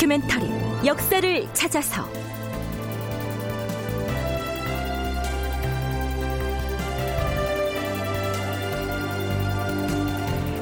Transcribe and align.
다큐멘터리 0.00 0.46
역사를 0.86 1.46
찾아서. 1.52 2.08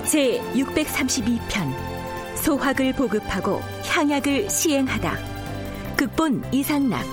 제 0.05 0.41
632편 0.55 1.73
소학을 2.35 2.95
보급하고 2.95 3.61
향약을 3.87 4.51
시행하다. 4.51 5.17
극본 5.97 6.43
이상락 6.53 7.05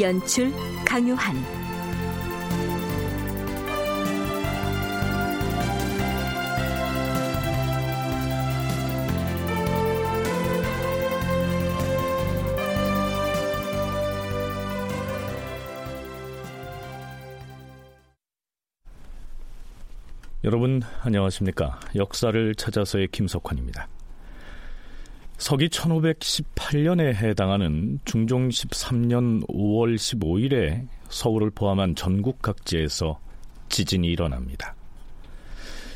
연출 0.00 0.52
강요한 0.84 1.36
여러분 20.48 20.80
안녕하십니까? 21.02 21.78
역사를 21.94 22.54
찾아서의 22.54 23.08
김석환입니다. 23.08 23.86
서기 25.36 25.68
1518년에 25.68 27.12
해당하는 27.16 28.00
중종 28.06 28.48
13년 28.48 29.46
5월 29.46 29.96
15일에 29.96 30.86
서울을 31.10 31.50
포함한 31.50 31.96
전국 31.96 32.40
각지에서 32.40 33.20
지진이 33.68 34.08
일어납니다. 34.08 34.74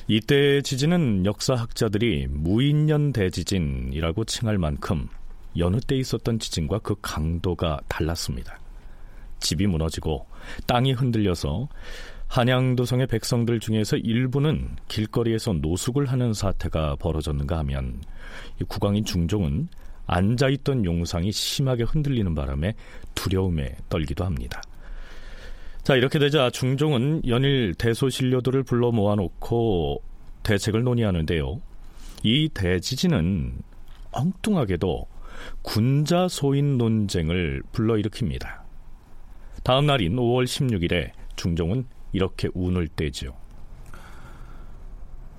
이때의 0.08 0.62
지진은 0.62 1.24
역사학자들이 1.24 2.26
무인년 2.28 3.14
대지진이라고 3.14 4.26
칭할 4.26 4.58
만큼 4.58 5.08
여느 5.56 5.80
때 5.80 5.96
있었던 5.96 6.38
지진과 6.38 6.80
그 6.80 6.96
강도가 7.00 7.80
달랐습니다. 7.88 8.58
집이 9.40 9.66
무너지고 9.66 10.26
땅이 10.66 10.92
흔들려서 10.92 11.68
한양도성의 12.32 13.08
백성들 13.08 13.60
중에서 13.60 13.98
일부는 13.98 14.76
길거리에서 14.88 15.52
노숙을 15.52 16.06
하는 16.06 16.32
사태가 16.32 16.96
벌어졌는가 16.96 17.58
하면 17.58 18.00
국왕인 18.68 19.04
중종은 19.04 19.68
앉아있던 20.06 20.86
용상이 20.86 21.30
심하게 21.30 21.82
흔들리는 21.82 22.34
바람에 22.34 22.72
두려움에 23.14 23.76
떨기도 23.90 24.24
합니다. 24.24 24.62
자 25.82 25.94
이렇게 25.94 26.18
되자 26.18 26.48
중종은 26.48 27.28
연일 27.28 27.74
대소신료들을 27.74 28.62
불러 28.62 28.90
모아놓고 28.92 30.02
대책을 30.42 30.84
논의하는데요. 30.84 31.60
이 32.22 32.48
대지진은 32.48 33.60
엉뚱하게도 34.10 35.06
군자 35.60 36.28
소인 36.28 36.78
논쟁을 36.78 37.62
불러일으킵니다. 37.72 38.62
다음 39.64 39.84
날인 39.84 40.16
5월 40.16 40.44
16일에 40.44 41.10
중종은 41.36 41.84
이렇게 42.12 42.48
운을 42.54 42.88
떼지요. 42.88 43.36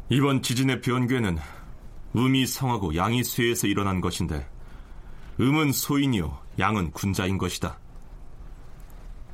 이번 0.10 0.42
지진의 0.42 0.82
변괴는 0.82 1.38
음이 2.16 2.46
성하고 2.46 2.96
양이 2.96 3.24
쇠에서 3.24 3.68
일어난 3.68 4.02
것인데 4.02 4.48
음은 5.40 5.72
소인이요 5.72 6.38
양은 6.60 6.92
군자인 6.92 7.38
것이다. 7.38 7.80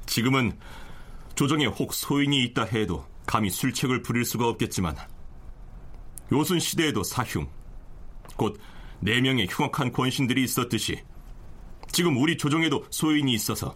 지금은 0.05 0.57
조정에 1.35 1.65
혹 1.65 1.93
소인이 1.93 2.43
있다 2.45 2.63
해도 2.65 3.05
감히 3.25 3.49
술책을 3.49 4.01
부릴 4.01 4.25
수가 4.25 4.47
없겠지만 4.47 4.95
요순 6.31 6.59
시대에도 6.59 7.03
사흉 7.03 7.47
곧 8.35 8.59
네 9.01 9.21
명의 9.21 9.47
흉악한 9.49 9.93
권신들이 9.93 10.43
있었듯이 10.43 11.01
지금 11.91 12.17
우리 12.17 12.37
조정에도 12.37 12.85
소인이 12.89 13.31
있어서 13.33 13.75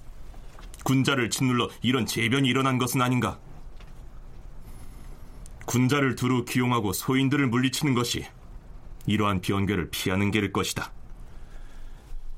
군자를 0.83 1.29
짓눌러 1.29 1.69
이런 1.81 2.05
재변이 2.05 2.49
일어난 2.49 2.77
것은 2.77 3.01
아닌가? 3.01 3.39
군자를 5.65 6.15
두루 6.15 6.45
기용하고 6.45 6.93
소인들을 6.93 7.47
물리치는 7.47 7.93
것이 7.93 8.25
이러한 9.05 9.41
변괴를 9.41 9.89
피하는 9.89 10.31
게일 10.31 10.51
것이다. 10.51 10.91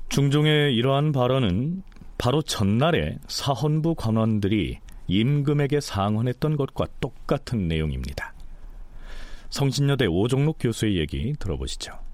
중종의 0.08 0.74
이러한 0.74 1.12
발언은 1.12 1.82
바로 2.18 2.42
전날에 2.42 3.18
사헌부 3.28 3.94
관원들이 3.96 4.78
임금에게 5.08 5.80
상언했던 5.80 6.56
것과 6.56 6.86
똑같은 7.00 7.68
내용입니다. 7.68 8.32
성신여대 9.50 10.06
오종록 10.06 10.56
교수의 10.60 10.96
얘기 10.96 11.34
들어보시죠. 11.38 12.05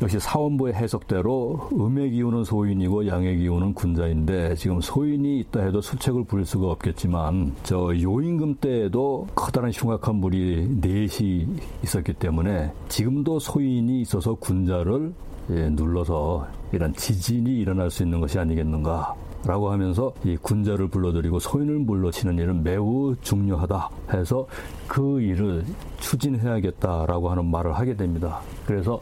역시 0.00 0.20
사원부의 0.20 0.74
해석대로 0.74 1.70
음의 1.72 2.12
기운은 2.12 2.44
소인이고 2.44 3.08
양의 3.08 3.38
기운은 3.38 3.74
군자인데 3.74 4.54
지금 4.54 4.80
소인이 4.80 5.40
있다 5.40 5.60
해도 5.60 5.80
수책을 5.80 6.22
부릴 6.22 6.46
수가 6.46 6.70
없겠지만 6.70 7.56
저 7.64 7.92
요임금 8.00 8.58
때에도 8.60 9.26
커다란 9.34 9.72
흉악한 9.72 10.14
물이 10.14 10.78
넷이 10.80 11.48
있었기 11.82 12.12
때문에 12.12 12.72
지금도 12.88 13.40
소인이 13.40 14.00
있어서 14.02 14.34
군자를 14.34 15.12
예, 15.50 15.68
눌러서 15.70 16.46
이런 16.70 16.94
지진이 16.94 17.58
일어날 17.58 17.90
수 17.90 18.04
있는 18.04 18.20
것이 18.20 18.38
아니겠는가 18.38 19.14
라고 19.44 19.70
하면서 19.70 20.12
이 20.24 20.36
군자를 20.36 20.88
불러들이고 20.88 21.38
소인을 21.38 21.78
물러치는 21.78 22.38
일은 22.38 22.62
매우 22.62 23.14
중요하다 23.20 23.88
해서 24.12 24.46
그 24.86 25.20
일을 25.20 25.64
추진해야겠다라고 26.00 27.30
하는 27.30 27.46
말을 27.46 27.72
하게 27.72 27.96
됩니다. 27.96 28.40
그래서 28.66 29.00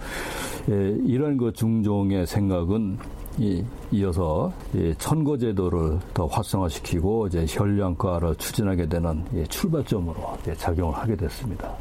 예, 0.68 0.96
이런 1.04 1.36
그 1.36 1.52
중종의 1.52 2.26
생각은 2.26 2.98
이, 3.38 3.62
이어서 3.92 4.52
이 4.74 4.94
천거제도를 4.98 5.98
더 6.12 6.26
활성화시키고 6.26 7.28
이제 7.28 7.44
혈량과를 7.48 8.34
추진하게 8.36 8.88
되는 8.88 9.24
예, 9.34 9.44
출발점으로 9.44 10.38
예, 10.48 10.54
작용을 10.54 10.94
하게 10.94 11.16
됐습니다. 11.16 11.76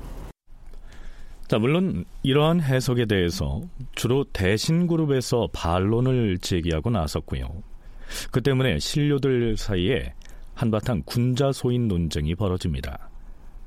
자, 1.48 1.58
물론 1.60 2.06
이러한 2.24 2.62
해석에 2.62 3.06
대해서 3.06 3.62
주로 3.94 4.24
대신 4.34 4.88
그룹에서 4.88 5.48
반론을 5.54 6.40
제기하고 6.40 6.90
나섰고요. 6.90 7.48
그 8.32 8.42
때문에 8.42 8.80
신료들 8.80 9.58
사이에 9.58 10.14
한바탕 10.54 11.04
군자 11.06 11.52
소인 11.52 11.88
논쟁이 11.88 12.36
벌어집니다. 12.36 13.10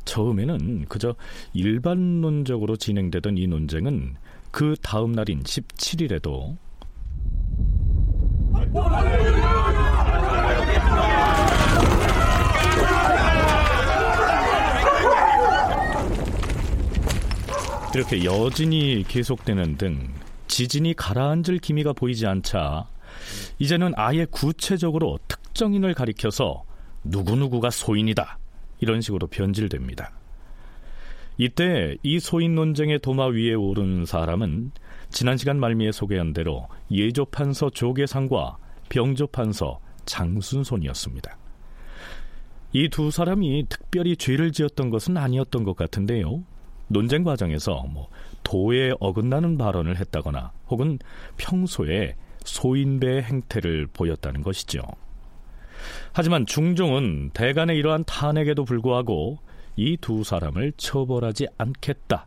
처음에는 0.04 0.86
그저 0.88 1.14
일반론적으로 1.52 2.76
진행되던 2.76 3.36
이 3.36 3.46
논쟁은 3.46 4.14
그 4.50 4.74
다음 4.82 5.12
날인 5.12 5.42
17일에도 5.42 6.56
이렇게 17.94 18.24
여진이 18.24 19.04
계속되는 19.08 19.76
등 19.76 20.08
지진이 20.46 20.94
가라앉을 20.94 21.58
기미가 21.58 21.92
보이지 21.92 22.26
않자 22.26 22.86
이제는 23.58 23.92
아예 23.96 24.24
구체적으로 24.26 25.18
특정인을 25.26 25.94
가리켜서 25.94 26.64
누구누구가 27.04 27.70
소인이다 27.70 28.38
이런 28.80 29.00
식으로 29.00 29.26
변질됩니다. 29.26 30.12
이때 31.38 31.96
이 32.02 32.18
소인 32.18 32.56
논쟁의 32.56 32.98
도마 32.98 33.26
위에 33.28 33.54
오른 33.54 34.04
사람은 34.04 34.72
지난 35.08 35.36
시간 35.36 35.58
말미에 35.60 35.92
소개한 35.92 36.32
대로 36.32 36.66
예조판서 36.90 37.70
조계상과 37.70 38.58
병조판서 38.88 39.80
장순손이었습니다. 40.04 41.38
이 42.72 42.88
두 42.88 43.10
사람이 43.10 43.66
특별히 43.68 44.16
죄를 44.16 44.52
지었던 44.52 44.90
것은 44.90 45.16
아니었던 45.16 45.62
것 45.62 45.76
같은데요. 45.76 46.42
논쟁 46.88 47.22
과정에서 47.22 47.84
뭐 47.88 48.08
도에 48.42 48.92
어긋나는 48.98 49.58
발언을 49.58 49.96
했다거나 49.96 50.52
혹은 50.68 50.98
평소에 51.36 52.16
소인배의 52.44 53.22
행태를 53.22 53.86
보였다는 53.92 54.42
것이죠. 54.42 54.80
하지만 56.12 56.46
중종은 56.46 57.30
대간의 57.32 57.76
이러한 57.78 58.04
탄핵에도 58.06 58.64
불구하고 58.64 59.38
이 59.78 59.96
두 59.96 60.24
사람을 60.24 60.72
처벌하지 60.76 61.46
않겠다. 61.56 62.26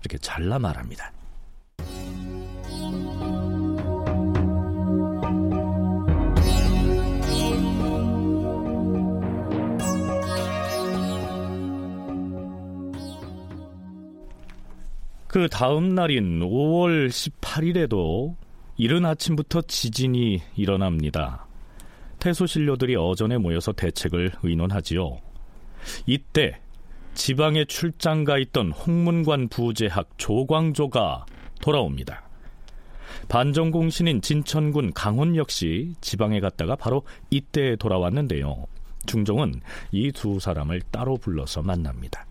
이렇게 0.00 0.18
잘라 0.18 0.58
말합니다. 0.58 1.12
그 15.28 15.48
다음 15.48 15.94
날인 15.94 16.40
5월 16.40 17.08
18일에도 17.08 18.34
이른 18.76 19.06
아침부터 19.06 19.62
지진이 19.62 20.42
일어납니다. 20.56 21.46
태소신료들이 22.18 22.96
어전에 22.96 23.38
모여서 23.38 23.72
대책을 23.72 24.32
의논하지요. 24.42 25.18
이때 26.06 26.58
지방에 27.14 27.64
출장 27.64 28.24
가 28.24 28.38
있던 28.38 28.72
홍문관 28.72 29.48
부제학 29.48 30.08
조광조가 30.16 31.26
돌아옵니다. 31.60 32.22
반정공신인 33.28 34.22
진천군 34.22 34.92
강훈 34.94 35.36
역시 35.36 35.94
지방에 36.00 36.40
갔다가 36.40 36.76
바로 36.76 37.02
이때 37.30 37.76
돌아왔는데요. 37.76 38.64
중종은 39.06 39.60
이 39.92 40.12
두 40.12 40.40
사람을 40.40 40.82
따로 40.90 41.16
불러서 41.16 41.62
만납니다. 41.62 42.26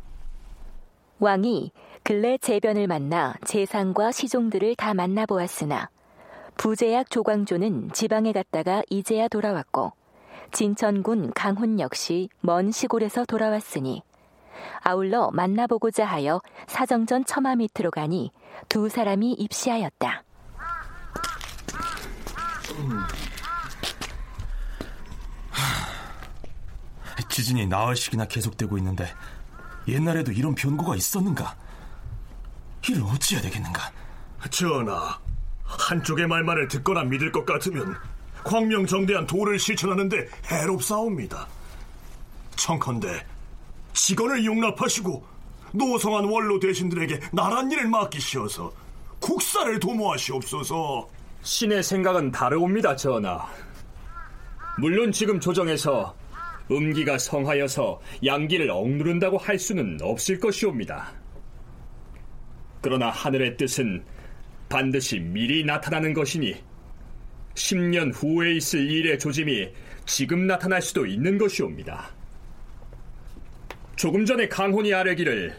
왕이 1.19 1.71
근래 2.03 2.37
재변을 2.37 2.87
만나 2.87 3.35
재상과 3.45 4.11
시종들을 4.11 4.75
다 4.75 4.93
만나보았으나 4.93 5.89
부제약 6.57 7.09
조광조는 7.09 7.91
지방에 7.93 8.31
갔다가 8.31 8.83
이제야 8.89 9.27
돌아왔고 9.27 9.93
진천군 10.51 11.31
강훈 11.35 11.79
역시 11.79 12.29
먼 12.41 12.71
시골에서 12.71 13.25
돌아왔으니 13.25 14.01
아울러 14.81 15.31
만나보고자 15.31 16.06
하여 16.06 16.41
사정전 16.67 17.25
처마 17.25 17.56
밑으로 17.56 17.91
가니 17.91 18.31
두 18.67 18.89
사람이 18.89 19.33
입시하였다. 19.33 20.23
지진이 27.39 27.67
나흘씩이나 27.67 28.25
계속되고 28.25 28.77
있는데 28.79 29.07
옛날에도 29.88 30.31
이런 30.31 30.56
변고가 30.56 30.95
있었는가? 30.95 31.55
이를 32.89 33.01
어찌해야 33.03 33.41
되겠는가? 33.44 33.91
전하, 34.50 35.17
한쪽의 35.63 36.27
말만을 36.27 36.67
듣거나 36.67 37.03
믿을 37.03 37.31
것 37.31 37.45
같으면 37.45 37.95
광명정대한 38.44 39.25
도를 39.25 39.57
실천하는데 39.57 40.27
해롭사옵니다. 40.51 41.47
청컨대 42.55 43.25
직원을 43.94 44.45
용납하시고 44.45 45.24
노성한 45.74 46.25
원로 46.25 46.59
대신들에게 46.59 47.19
나란 47.31 47.71
일을 47.71 47.88
맡기시어서 47.88 48.71
국사를 49.19 49.80
도모하시옵소서. 49.80 51.07
신의 51.41 51.83
생각은 51.83 52.31
다르옵니다, 52.31 52.95
전하. 52.95 53.47
물론 54.77 55.12
지금 55.12 55.39
조정에서 55.39 56.15
음기가 56.71 57.18
성하여서 57.18 58.00
양기를 58.25 58.69
억누른다고 58.69 59.38
할 59.38 59.57
수는 59.57 59.97
없을 60.01 60.39
것이옵니다. 60.39 61.12
그러나 62.81 63.09
하늘의 63.09 63.57
뜻은 63.57 64.03
반드시 64.69 65.19
미리 65.19 65.63
나타나는 65.63 66.13
것이니 66.13 66.56
10년 67.56 68.12
후에 68.13 68.56
있을 68.56 68.89
일의 68.89 69.19
조짐이 69.19 69.69
지금 70.06 70.47
나타날 70.47 70.81
수도 70.81 71.06
있는 71.06 71.38
것이옵니다. 71.38 72.19
조금 74.00 74.25
전에 74.25 74.48
강훈이 74.48 74.94
아뢰기를 74.94 75.54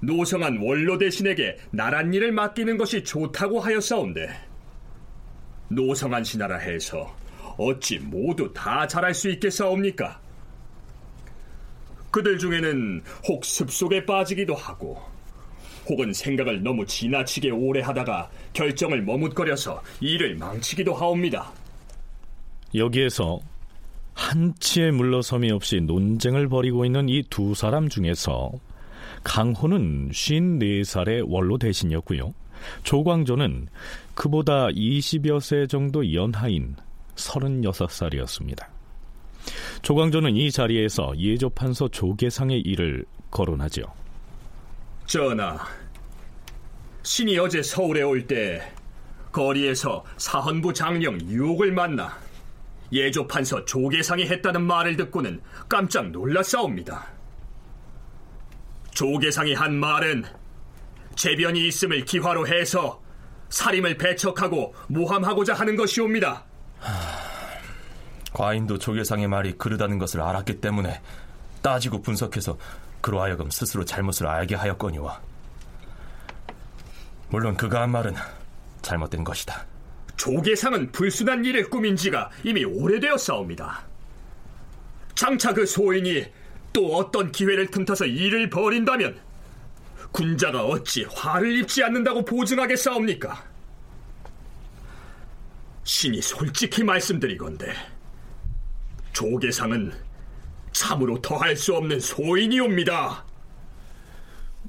노성한 0.00 0.58
원로 0.58 0.98
대신에게 0.98 1.56
나란 1.70 2.12
일을 2.12 2.30
맡기는 2.30 2.76
것이 2.76 3.02
좋다고 3.02 3.58
하였사온데 3.58 4.28
노성한 5.68 6.22
신하라 6.22 6.58
해서 6.58 7.16
어찌 7.56 7.98
모두 7.98 8.52
다 8.52 8.86
잘할 8.86 9.14
수 9.14 9.30
있겠사옵니까? 9.30 10.20
그들 12.10 12.36
중에는 12.36 13.02
혹 13.26 13.46
습속에 13.46 14.04
빠지기도 14.04 14.54
하고 14.54 15.00
혹은 15.88 16.12
생각을 16.12 16.62
너무 16.62 16.84
지나치게 16.84 17.48
오래 17.48 17.80
하다가 17.80 18.30
결정을 18.52 19.00
머뭇거려서 19.00 19.82
일을 20.00 20.34
망치기도 20.34 20.92
하옵니다. 20.92 21.50
여기에서 22.74 23.40
한치의 24.20 24.92
물러섬이 24.92 25.50
없이 25.50 25.80
논쟁을 25.80 26.46
벌이고 26.48 26.84
있는 26.84 27.08
이 27.08 27.22
두 27.30 27.54
사람 27.54 27.88
중에서 27.88 28.52
강호는 29.24 30.10
54살의 30.10 31.24
원로 31.26 31.56
대신이었고요. 31.56 32.34
조광조는 32.82 33.68
그보다 34.14 34.68
20여 34.68 35.40
세 35.40 35.66
정도 35.66 36.12
연하인 36.12 36.76
36살이었습니다. 37.16 38.66
조광조는 39.80 40.36
이 40.36 40.50
자리에서 40.50 41.14
예조판서 41.16 41.88
조계상의 41.88 42.60
일을 42.60 43.06
거론하죠. 43.30 43.82
전하, 45.06 45.58
신이 47.02 47.38
어제 47.38 47.62
서울에 47.62 48.02
올 48.02 48.26
때 48.26 48.60
거리에서 49.32 50.04
사헌부 50.18 50.74
장령 50.74 51.20
유옥을 51.22 51.72
만나 51.72 52.18
예조판서 52.92 53.64
조계상이 53.64 54.26
했다는 54.26 54.62
말을 54.62 54.96
듣고는 54.96 55.40
깜짝 55.68 56.10
놀랐사옵니다. 56.10 57.06
조계상이 58.92 59.54
한 59.54 59.74
말은 59.74 60.24
재변이 61.14 61.68
있음을 61.68 62.04
기화로 62.04 62.46
해서 62.48 63.00
살임을 63.48 63.96
배척하고 63.96 64.74
모함하고자 64.88 65.54
하는 65.54 65.76
것이옵니다. 65.76 66.44
과인도 68.32 68.78
조계상의 68.78 69.28
말이 69.28 69.52
그르다는 69.52 69.98
것을 69.98 70.20
알았기 70.20 70.60
때문에 70.60 71.00
따지고 71.62 72.00
분석해서 72.00 72.58
그로 73.00 73.20
하여금 73.20 73.50
스스로 73.50 73.84
잘못을 73.84 74.26
알게 74.26 74.54
하였거니와 74.54 75.20
물론 77.28 77.56
그가 77.56 77.82
한 77.82 77.90
말은 77.90 78.14
잘못된 78.82 79.24
것이다. 79.24 79.69
조계상은 80.20 80.92
불순한 80.92 81.46
일을 81.46 81.70
꾸민 81.70 81.96
지가 81.96 82.30
이미 82.44 82.62
오래되었사옵니다. 82.62 83.86
장차 85.14 85.54
그 85.54 85.64
소인이 85.64 86.26
또 86.74 86.94
어떤 86.94 87.32
기회를 87.32 87.68
틈타서 87.70 88.04
일을 88.04 88.50
벌인다면 88.50 89.18
군자가 90.12 90.66
어찌 90.66 91.04
화를 91.04 91.56
입지 91.56 91.82
않는다고 91.82 92.22
보증하겠사옵니까? 92.26 93.42
신이 95.84 96.20
솔직히 96.20 96.84
말씀드리건대 96.84 97.72
조계상은 99.14 99.90
참으로 100.72 101.18
더할 101.22 101.56
수 101.56 101.74
없는 101.74 101.98
소인이옵니다. 101.98 103.24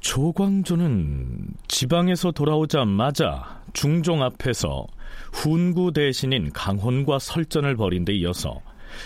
조광조는 0.01 1.53
지방에서 1.67 2.31
돌아오자마자 2.31 3.61
중종 3.71 4.23
앞에서 4.23 4.87
훈구 5.31 5.93
대신인 5.93 6.51
강혼과 6.51 7.19
설전을 7.19 7.75
벌인 7.75 8.03
데 8.03 8.13
이어서 8.15 8.61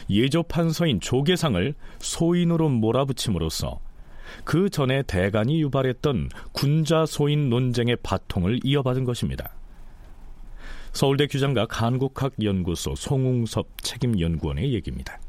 예조판서인 0.09 1.01
조계상을 1.01 1.75
소인으로 1.99 2.69
몰아붙임으로써 2.69 3.79
그 4.45 4.69
전에 4.69 5.03
대간이 5.03 5.61
유발했던 5.61 6.29
군자 6.53 7.05
소인 7.05 7.49
논쟁의 7.49 7.97
바통을 8.01 8.61
이어받은 8.63 9.03
것입니다. 9.03 9.53
서울대 10.93 11.27
규장각 11.27 11.81
한국학연구소 11.81 12.95
송웅섭 12.95 13.67
책임연구원의 13.83 14.73
얘기입니다. 14.73 15.19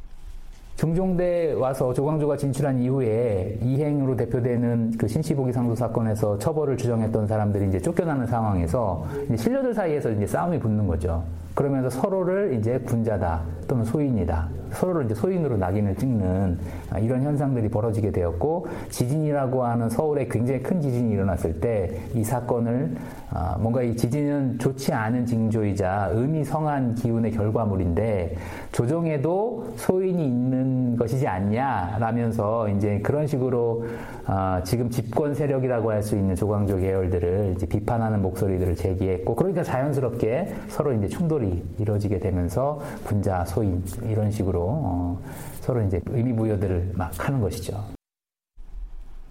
중종대 0.77 1.55
와서 1.55 1.95
조광조가 1.95 2.37
진출한 2.37 2.79
이후에 2.79 3.59
이행으로 3.63 4.15
대표되는 4.15 4.93
그 4.99 5.09
신시보기 5.09 5.51
상소 5.51 5.75
사건에서 5.75 6.39
처벌을 6.39 6.77
주정했던 6.77 7.27
사람들이 7.27 7.69
이제 7.69 7.81
쫓겨나는 7.81 8.27
상황에서 8.27 9.07
이제 9.25 9.39
신료들 9.39 9.73
사이에서 9.73 10.11
이제 10.11 10.27
싸움이 10.27 10.59
붙는 10.59 10.87
거죠. 10.87 11.25
그러면서 11.57 11.89
서로를 11.89 12.53
이제 12.53 12.79
군자다 12.79 13.43
또는 13.67 13.83
소인이다. 13.85 14.49
서로를 14.73 15.07
이제 15.07 15.15
소인으로 15.15 15.57
낙인을 15.57 15.95
찍는 15.97 16.59
아, 16.91 16.99
이런 16.99 17.23
현상들이 17.23 17.69
벌어지게 17.71 18.11
되었고 18.11 18.67
지진이라고 18.91 19.65
하는 19.65 19.89
서울에 19.89 20.29
굉장히 20.29 20.61
큰 20.61 20.81
지진이 20.81 21.13
일어났을 21.13 21.61
때 21.61 21.99
이 22.15 22.23
사건을 22.23 22.95
아, 23.31 23.57
뭔가 23.61 23.83
이 23.83 23.97
지진은 23.97 24.59
좋지 24.59 24.93
않은 24.93 25.25
징조이자 25.25 26.11
의미 26.13 26.45
성한 26.45 26.95
기운의 26.95 27.33
결과물인데 27.33 28.37
조정에도 28.73 29.73
소인이 29.77 30.25
있는 30.27 30.97
것이지 30.97 31.27
않냐라면서 31.27 32.69
이제 32.71 33.01
그런 33.03 33.27
식으로 33.27 33.85
아, 34.27 34.61
지금 34.65 34.91
집권 34.91 35.35
세력이라고 35.35 35.91
할 35.91 36.03
수 36.03 36.17
있는 36.17 36.35
조광조 36.37 36.77
계열들을 36.77 37.55
이제 37.57 37.67
비판하는 37.67 38.21
목소리들을 38.23 38.77
제기했고 38.77 39.35
그러니까 39.35 39.63
자연스럽게 39.63 40.55
서로 40.69 40.93
이제 40.93 41.09
충돌이 41.09 41.46
이루어지게 41.79 42.19
되면서 42.19 42.81
군자 43.05 43.45
소인 43.45 43.85
이런 44.03 44.31
식으로 44.31 44.61
어, 44.63 45.23
서로 45.61 45.83
이제 45.83 46.01
의미 46.07 46.33
부여들을 46.35 46.93
막 46.95 47.13
하는 47.19 47.41
것이죠. 47.41 47.85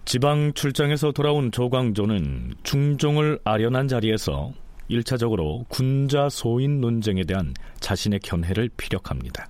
지방 0.04 0.52
출장에서 0.52 1.12
돌아온 1.12 1.50
조광조는 1.50 2.54
중종을 2.62 3.40
아련한 3.42 3.88
자리에서 3.88 4.52
1차적으로 4.88 5.64
군자 5.68 6.28
소인 6.28 6.80
논쟁에 6.80 7.24
대한 7.24 7.54
자신의 7.80 8.20
견해를 8.20 8.70
피력합니다. 8.76 9.48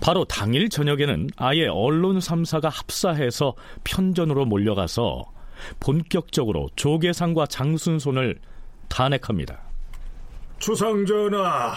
바로 0.00 0.24
당일 0.24 0.68
저녁에는 0.68 1.28
아예 1.36 1.66
언론 1.66 2.18
3사가 2.18 2.70
합사해서 2.70 3.54
편전으로 3.84 4.46
몰려가서 4.46 5.24
본격적으로 5.80 6.68
조계상과 6.74 7.46
장순손을 7.46 8.38
탄핵합니다. 8.88 9.60
주상전하, 10.62 11.74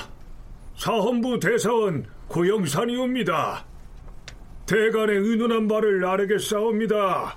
사헌부 0.77 1.39
대사원 1.39 2.05
고영산이옵니다. 2.27 3.65
대간의 4.67 5.17
의논한 5.17 5.67
바를 5.67 6.05
아뢰겠사옵니다. 6.05 7.35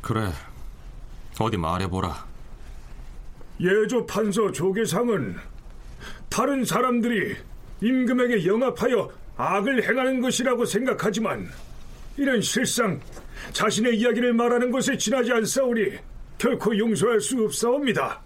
그래, 0.00 0.32
어디 1.38 1.56
말해보라. 1.56 2.26
예조 3.60 4.04
판서 4.04 4.50
조계상은 4.50 5.36
다른 6.28 6.64
사람들이 6.64 7.36
임금에게 7.80 8.44
영합하여 8.44 9.12
악을 9.36 9.88
행하는 9.88 10.20
것이라고 10.20 10.64
생각하지만 10.64 11.48
이는 12.16 12.40
실상 12.40 13.00
자신의 13.52 13.96
이야기를 13.96 14.34
말하는 14.34 14.72
것에 14.72 14.96
지나지 14.96 15.32
않사오니 15.32 15.98
결코 16.36 16.76
용서할 16.76 17.20
수 17.20 17.40
없사옵니다. 17.44 18.20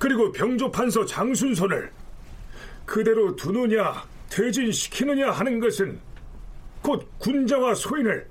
그리고 0.00 0.32
병조 0.32 0.70
판서 0.70 1.04
장순선을 1.04 1.92
그대로 2.86 3.36
두느냐 3.36 4.02
퇴진시키느냐 4.30 5.30
하는 5.30 5.60
것은 5.60 6.00
곧 6.80 7.06
군자와 7.18 7.74
소인을 7.74 8.26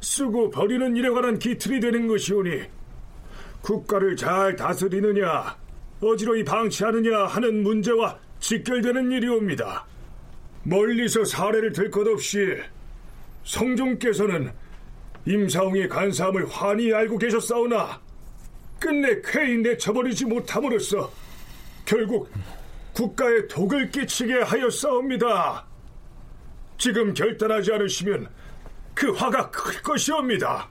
쓰고 0.00 0.50
버리는 0.50 0.96
일에 0.96 1.08
관한 1.10 1.38
기틀이 1.38 1.78
되는 1.78 2.08
것이오니 2.08 2.62
국가를 3.62 4.16
잘 4.16 4.56
다스리느냐 4.56 5.56
어지러이 6.00 6.42
방치하느냐 6.42 7.26
하는 7.26 7.62
문제와 7.62 8.18
직결되는 8.40 9.12
일이옵니다. 9.12 9.86
멀리서 10.64 11.24
사례를 11.24 11.72
들 11.72 11.92
것 11.92 12.08
없이 12.08 12.56
성종께서는 13.44 14.50
임사홍의 15.26 15.88
간사함을 15.88 16.48
환히 16.48 16.92
알고 16.92 17.18
계셨사오나 17.18 18.00
끝내 18.78 19.20
쾌히 19.22 19.58
내쳐버리지 19.58 20.26
못함으로써 20.26 21.12
결국 21.84 22.30
국가에 22.92 23.46
독을 23.48 23.90
끼치게 23.90 24.42
하였사옵니다. 24.42 25.66
지금 26.78 27.14
결단하지 27.14 27.72
않으시면 27.72 28.28
그 28.94 29.10
화가 29.12 29.50
클 29.50 29.82
것이옵니다. 29.82 30.68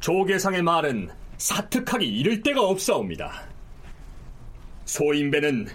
조계상의 0.00 0.62
말은 0.62 1.10
사특하기 1.38 2.06
이를 2.06 2.42
데가 2.42 2.62
없사옵니다. 2.62 3.48
소인배는 4.84 5.68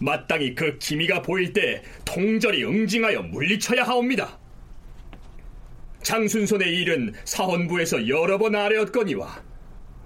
마땅히 0.00 0.54
그 0.54 0.78
기미가 0.78 1.22
보일 1.22 1.52
때 1.52 1.82
통절히 2.04 2.64
응징하여 2.64 3.22
물리쳐야 3.22 3.82
하옵니다. 3.84 4.38
장순손의 6.02 6.72
일은 6.76 7.12
사헌부에서 7.24 8.08
여러 8.08 8.38
번 8.38 8.54
아뢰었거니와 8.54 9.42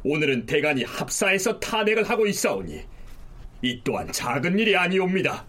오늘은 0.05 0.47
대간이 0.47 0.85
합사해서 0.85 1.59
탄핵을 1.61 2.09
하고 2.09 2.27
있사오니 2.27 2.81
이 3.63 3.81
또한 3.85 4.11
작은 4.11 4.59
일이 4.59 4.77
아니옵니다. 4.77 5.45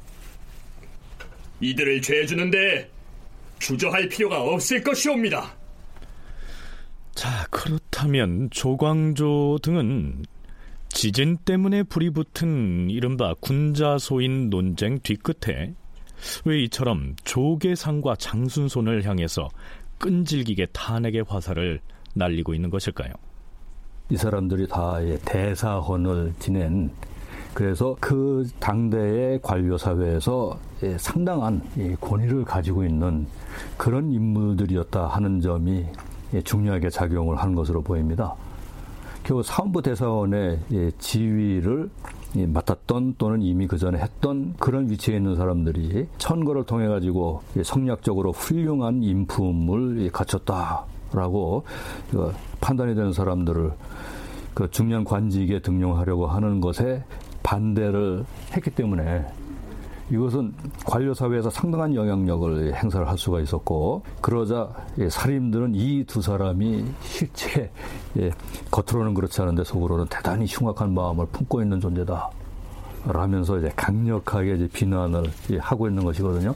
이들을 1.59 2.01
죄 2.01 2.25
주는데 2.25 2.89
주저할 3.59 4.09
필요가 4.09 4.41
없을 4.41 4.83
것이옵니다. 4.83 5.55
자, 7.15 7.47
그렇다면 7.49 8.49
조광조 8.51 9.59
등은 9.63 10.25
지진 10.89 11.37
때문에 11.37 11.83
불이 11.83 12.11
붙은 12.11 12.89
이른바 12.89 13.33
군자소인 13.39 14.49
논쟁 14.49 14.99
뒤끝에 14.99 15.73
왜 16.45 16.63
이처럼 16.63 17.15
조계상과 17.23 18.15
장순손을 18.17 19.03
향해서 19.05 19.49
끈질기게 19.97 20.67
탄핵의 20.67 21.23
화살을 21.27 21.81
날리고 22.13 22.53
있는 22.53 22.69
것일까요? 22.69 23.13
이 24.13 24.15
사람들이 24.15 24.67
다 24.67 24.97
대사헌을 25.25 26.35
지낸 26.37 26.91
그래서 27.55 27.95
그 27.99 28.47
당대의 28.59 29.39
관료 29.41 29.75
사회에서 29.75 30.59
상당한 30.97 31.63
권위를 31.99 32.45
가지고 32.45 32.83
있는 32.83 33.25
그런 33.75 34.11
인물들이었다 34.11 35.07
하는 35.07 35.41
점이 35.41 35.87
중요하게 36.43 36.91
작용을 36.91 37.37
한 37.37 37.55
것으로 37.55 37.81
보입니다. 37.81 38.35
겨우 39.23 39.41
사원부 39.41 39.81
대사원의 39.81 40.59
지위를 40.99 41.89
맡았던 42.35 43.15
또는 43.17 43.41
이미 43.41 43.65
그 43.65 43.79
전에 43.79 43.97
했던 43.97 44.53
그런 44.59 44.91
위치에 44.91 45.15
있는 45.15 45.35
사람들이 45.35 46.07
선거를 46.19 46.65
통해 46.65 46.87
가지고 46.87 47.41
성략적으로 47.63 48.31
훌륭한 48.31 49.01
인품을 49.01 50.11
갖췄다라고 50.11 51.63
판단이 52.61 52.93
되는 52.93 53.11
사람들을 53.11 53.71
그 54.53 54.69
중요한 54.69 55.03
관직에 55.03 55.59
등용하려고 55.61 56.27
하는 56.27 56.61
것에 56.61 57.03
반대를 57.43 58.25
했기 58.55 58.69
때문에 58.71 59.25
이것은 60.11 60.53
관료 60.85 61.13
사회에서 61.13 61.49
상당한 61.49 61.95
영향력을 61.95 62.73
행사를 62.75 63.07
할 63.07 63.17
수가 63.17 63.39
있었고 63.39 64.03
그러자 64.21 64.69
살인들은 65.09 65.73
이 65.75 66.03
두 66.05 66.21
사람이 66.21 66.85
실제 67.01 67.71
예, 68.19 68.29
겉으로는 68.69 69.13
그렇지 69.13 69.41
않은데 69.41 69.63
속으로는 69.63 70.05
대단히 70.09 70.45
흉악한 70.47 70.93
마음을 70.93 71.25
품고 71.27 71.61
있는 71.61 71.79
존재다. 71.79 72.29
라면서 73.05 73.57
이제 73.57 73.69
강력하게 73.75 74.55
이제 74.55 74.67
비난을 74.71 75.23
하고 75.59 75.87
있는 75.87 76.03
것이거든요. 76.03 76.53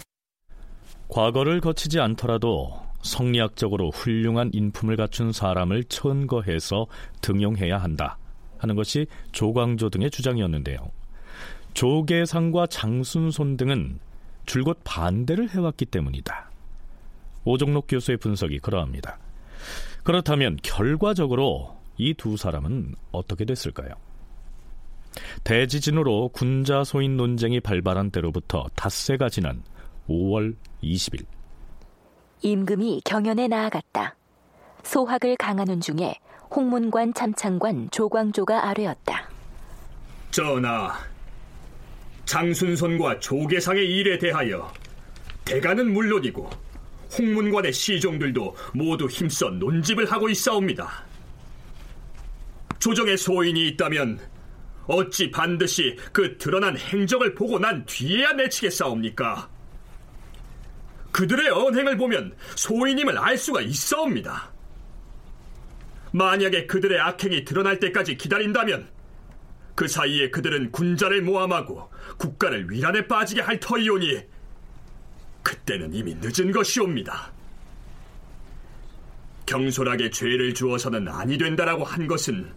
과거를 1.09 1.59
거치지 1.61 1.99
않더라도 1.99 2.73
성리학적으로 3.01 3.91
훌륭한 3.91 4.49
인품을 4.53 4.95
갖춘 4.97 5.31
사람을 5.31 5.85
천거해서 5.85 6.87
등용해야 7.21 7.77
한다 7.77 8.17
하는 8.57 8.75
것이 8.75 9.07
조광조 9.31 9.89
등의 9.89 10.11
주장이었는데요. 10.11 10.91
조계상과 11.73 12.67
장순손 12.67 13.57
등은 13.57 13.99
줄곧 14.45 14.79
반대를 14.83 15.49
해왔기 15.49 15.85
때문이다. 15.85 16.49
오종록 17.43 17.85
교수의 17.87 18.17
분석이 18.17 18.59
그러합니다. 18.59 19.19
그렇다면 20.03 20.57
결과적으로 20.63 21.77
이 21.97 22.13
두 22.13 22.37
사람은 22.37 22.95
어떻게 23.11 23.45
됐을까요? 23.45 23.89
대지진으로 25.43 26.29
군자 26.29 26.83
소인 26.83 27.17
논쟁이 27.17 27.59
발발한 27.59 28.11
때로부터 28.11 28.65
닷새가 28.75 29.29
지난 29.29 29.63
5월 30.07 30.55
20일 30.83 31.25
임금이 32.41 33.01
경연에 33.03 33.47
나아갔다. 33.47 34.15
소학을 34.83 35.35
강하는 35.37 35.81
중에 35.81 36.15
홍문관 36.55 37.13
참창관 37.13 37.89
조광조가 37.91 38.69
아뢰었다. 38.69 39.29
전하, 40.31 40.97
장순손과 42.25 43.19
조계상의 43.19 43.85
일에 43.85 44.17
대하여 44.17 44.71
대가는 45.45 45.91
물론이고 45.91 46.49
홍문관의 47.17 47.73
시종들도 47.73 48.55
모두 48.73 49.07
힘써 49.07 49.49
논집을 49.49 50.11
하고 50.11 50.29
있사옵니다. 50.29 51.05
조정의 52.79 53.17
소인이 53.17 53.67
있다면 53.69 54.19
어찌 54.87 55.31
반드시 55.31 55.97
그 56.13 56.37
드러난 56.37 56.77
행적을 56.77 57.33
보고 57.33 57.59
난 57.59 57.85
뒤에야 57.85 58.33
내치겠사옵니까? 58.33 59.49
그들의 61.17 61.49
언행을 61.49 61.97
보면 61.97 62.35
소인임을 62.55 63.17
알 63.17 63.39
수가 63.39 63.61
있사옵니다. 63.61 64.51
만약에 66.11 66.67
그들의 66.67 66.99
악행이 66.99 67.43
드러날 67.43 67.79
때까지 67.79 68.17
기다린다면 68.17 68.87
그 69.73 69.87
사이에 69.87 70.29
그들은 70.29 70.71
군자를 70.71 71.23
모함하고 71.23 71.89
국가를 72.17 72.69
위란에 72.69 73.07
빠지게 73.07 73.41
할 73.41 73.59
터이오니 73.59 74.25
그때는 75.41 75.91
이미 75.95 76.15
늦은 76.21 76.51
것이옵니다. 76.51 77.31
경솔하게 79.47 80.11
죄를 80.11 80.53
주어서는 80.53 81.07
아니 81.07 81.39
된다라고 81.39 81.83
한 81.83 82.05
것은 82.05 82.53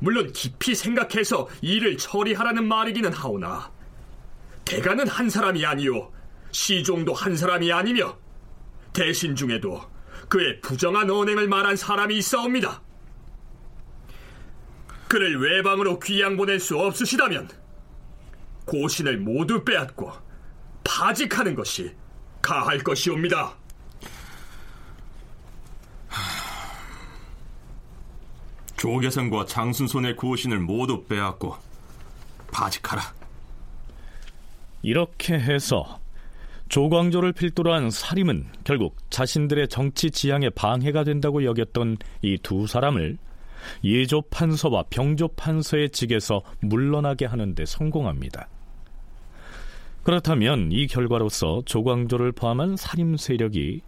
물론 0.00 0.32
깊이 0.32 0.74
생각해서 0.74 1.48
일을 1.62 1.96
처리하라는 1.96 2.66
말이기는 2.66 3.12
하오나 3.12 3.70
대가는 4.64 5.06
한 5.06 5.30
사람이 5.30 5.64
아니요 5.64 6.10
시종도 6.54 7.12
한 7.14 7.36
사람이 7.36 7.72
아니며 7.72 8.16
대신 8.92 9.34
중에도 9.34 9.82
그의 10.28 10.60
부정한 10.60 11.10
언행을 11.10 11.48
말한 11.48 11.74
사람이 11.74 12.16
있사옵니다. 12.18 12.80
그를 15.08 15.40
외방으로 15.40 15.98
귀양 15.98 16.36
보낼 16.36 16.60
수 16.60 16.78
없으시다면 16.78 17.50
고신을 18.66 19.18
모두 19.18 19.64
빼앗고 19.64 20.12
파직하는 20.84 21.56
것이 21.56 21.92
가할 22.40 22.78
것이옵니다. 22.78 23.56
조계상과 28.76 29.46
장순손의 29.46 30.14
고신을 30.14 30.60
모두 30.60 31.04
빼앗고 31.04 31.56
파직하라. 32.52 33.02
이렇게 34.82 35.34
해서 35.34 36.03
조광조를 36.68 37.32
필두로 37.32 37.72
한 37.72 37.90
사림은 37.90 38.46
결국 38.64 38.96
자신들의 39.10 39.68
정치 39.68 40.10
지향에 40.10 40.50
방해가 40.50 41.04
된다고 41.04 41.44
여겼던 41.44 41.98
이 42.22 42.38
두 42.42 42.66
사람을 42.66 43.18
예조 43.82 44.22
판서와 44.30 44.84
병조 44.90 45.28
판서의 45.28 45.90
직에서 45.90 46.42
물러나게 46.60 47.26
하는데 47.26 47.64
성공합니다. 47.64 48.48
그렇다면 50.02 50.70
이 50.70 50.86
결과로서 50.86 51.62
조광조를 51.64 52.32
포함한 52.32 52.76
살림 52.76 53.16
세력이 53.16 53.80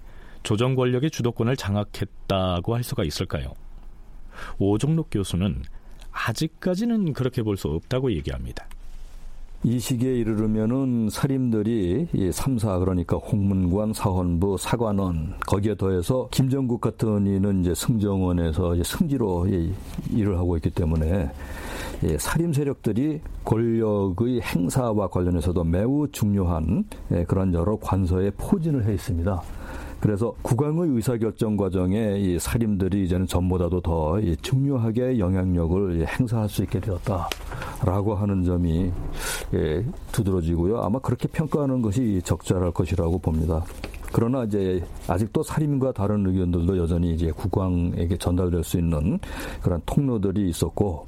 조정 0.43 0.75
권력의 0.75 1.11
주도권을 1.11 1.57
장악했다고 1.57 2.75
할 2.75 2.83
수가 2.83 3.05
있을까요? 3.05 3.53
오종록 4.59 5.09
교수는 5.11 5.63
아직까지는 6.13 7.13
그렇게 7.13 7.43
볼 7.43 7.57
수 7.59 7.69
없다고 7.69 8.13
얘기합니다. 8.13 8.67
이 9.67 9.81
시기에 9.81 10.15
이르르면은 10.19 11.09
사림들이 11.11 12.07
이 12.13 12.31
3사 12.31 12.79
그러니까 12.79 13.17
홍문관, 13.17 13.95
사헌부, 13.95 14.59
사관원 14.61 15.35
거기에 15.45 15.75
더해서 15.75 16.29
김정국 16.31 16.81
같은 16.81 17.27
이는 17.27 17.63
이제 17.63 17.75
승정원에서 17.75 18.77
이제 18.77 18.85
승지로 18.85 19.49
일을 20.13 20.39
하고 20.39 20.55
있기 20.55 20.71
때문에 20.71 21.33
예, 22.05 22.17
살림 22.17 22.53
세력들이 22.53 23.21
권력의 23.45 24.41
행사와 24.41 25.09
관련해서도 25.09 25.65
매우 25.65 26.07
중요한 26.13 26.85
예, 27.11 27.25
그런 27.25 27.53
여러 27.53 27.77
관서에 27.77 28.31
포진을 28.37 28.87
해 28.87 28.95
있습니다. 28.95 29.43
그래서 30.01 30.35
국왕의 30.43 30.91
의사결정 30.95 31.57
과정에 31.57 32.19
이 32.19 32.39
살림들이 32.39 33.05
이제는 33.05 33.27
전보다도 33.27 33.81
더 33.81 34.21
중요하게 34.43 35.19
영향력을 35.19 36.07
행사할 36.07 36.49
수 36.49 36.63
있게 36.63 36.81
되었다라고 36.81 38.15
하는 38.15 38.45
점이 38.45 38.93
예, 39.55 39.85
두드러지고요. 40.13 40.81
아마 40.83 40.99
그렇게 40.99 41.29
평가하는 41.29 41.83
것이 41.83 42.21
적절할 42.25 42.73
것이라고 42.73 43.19
봅니다. 43.19 43.65
그러나 44.13 44.45
이제 44.45 44.83
아직도 45.09 45.43
살인과 45.43 45.93
다른 45.93 46.27
의견들도 46.27 46.79
여전히 46.79 47.15
이제 47.15 47.31
국왕에게 47.31 48.17
전달될 48.17 48.65
수 48.65 48.79
있는 48.79 49.19
그런 49.63 49.81
통로들이 49.87 50.49
있었고 50.49 51.07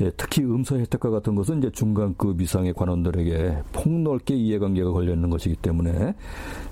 예, 0.00 0.10
특히 0.16 0.42
음서 0.44 0.76
혜택과 0.76 1.10
같은 1.10 1.34
것은 1.34 1.58
이제 1.58 1.70
중간급 1.70 2.40
이상의 2.40 2.72
관원들에게 2.72 3.62
폭넓게 3.72 4.34
이해관계가 4.34 4.92
걸려 4.92 5.12
있는 5.12 5.30
것이기 5.30 5.56
때문에 5.56 6.14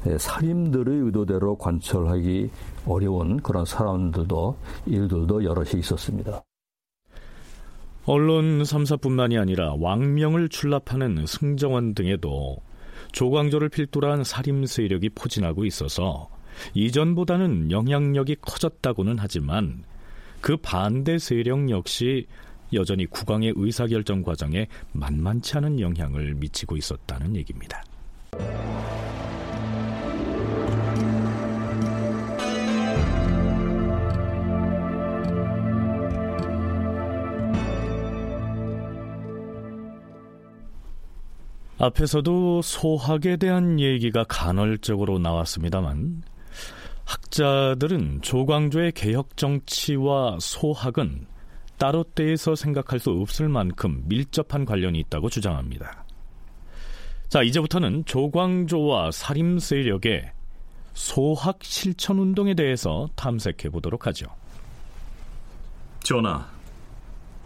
예, 0.06 0.18
살인들의 0.18 0.98
의도대로 0.98 1.56
관철하기 1.56 2.50
어려운 2.86 3.38
그런 3.38 3.64
사람들도 3.64 4.56
일들도 4.86 5.44
여럿이 5.44 5.80
있었습니다. 5.80 6.42
언론 8.08 8.62
3사뿐만이 8.62 9.40
아니라 9.40 9.74
왕명을 9.80 10.48
출납하는 10.48 11.26
승정원 11.26 11.94
등에도 11.94 12.58
조광조를 13.16 13.70
필두로 13.70 14.12
한 14.12 14.24
살림 14.24 14.66
세력이 14.66 15.08
포진하고 15.10 15.64
있어서 15.64 16.28
이전보다는 16.74 17.70
영향력이 17.70 18.36
커졌다고는 18.42 19.16
하지만 19.18 19.84
그 20.42 20.58
반대 20.58 21.18
세력 21.18 21.70
역시 21.70 22.26
여전히 22.74 23.06
국왕의 23.06 23.54
의사결정 23.56 24.22
과정에 24.22 24.68
만만치 24.92 25.56
않은 25.56 25.80
영향을 25.80 26.34
미치고 26.34 26.76
있었다는 26.76 27.36
얘기입니다. 27.36 27.82
앞에서도 41.78 42.62
소학에 42.62 43.36
대한 43.36 43.78
얘기가 43.78 44.24
간헐적으로 44.24 45.18
나왔습니다만 45.18 46.22
학자들은 47.04 48.22
조광조의 48.22 48.92
개혁 48.92 49.36
정치와 49.36 50.38
소학은 50.40 51.26
따로 51.76 52.04
떼서 52.14 52.54
생각할 52.54 52.98
수 52.98 53.10
없을 53.10 53.48
만큼 53.48 54.02
밀접한 54.06 54.64
관련이 54.64 54.98
있다고 55.00 55.28
주장합니다. 55.28 56.04
자, 57.28 57.42
이제부터는 57.42 58.06
조광조와 58.06 59.10
사림 59.10 59.58
세력의 59.58 60.32
소학 60.94 61.58
실천 61.62 62.18
운동에 62.18 62.54
대해서 62.54 63.08
탐색해 63.16 63.68
보도록 63.68 64.06
하죠. 64.06 64.26
전하, 66.02 66.48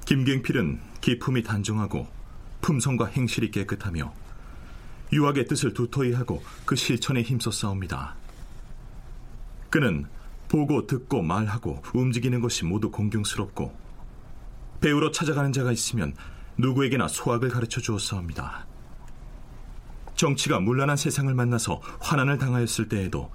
김갱필은 0.06 0.80
기품이 1.00 1.42
단정하고 1.42 2.19
품성과 2.60 3.06
행실이 3.06 3.50
깨끗하며 3.50 4.12
유학의 5.12 5.46
뜻을 5.46 5.74
도토히 5.74 6.12
하고 6.12 6.42
그 6.64 6.76
실천에 6.76 7.22
힘써 7.22 7.50
싸웁니다. 7.50 8.14
그는 9.70 10.06
보고 10.48 10.86
듣고 10.86 11.22
말하고 11.22 11.82
움직이는 11.94 12.40
것이 12.40 12.64
모두 12.64 12.90
공경스럽고 12.90 13.76
배우러 14.80 15.10
찾아가는 15.10 15.52
자가 15.52 15.72
있으면 15.72 16.14
누구에게나 16.58 17.08
소학을 17.08 17.48
가르쳐 17.50 17.80
주었사옵니다. 17.80 18.66
정치가 20.16 20.60
문란한 20.60 20.96
세상을 20.96 21.32
만나서 21.32 21.80
환난을 22.00 22.38
당하였을 22.38 22.88
때에도 22.88 23.30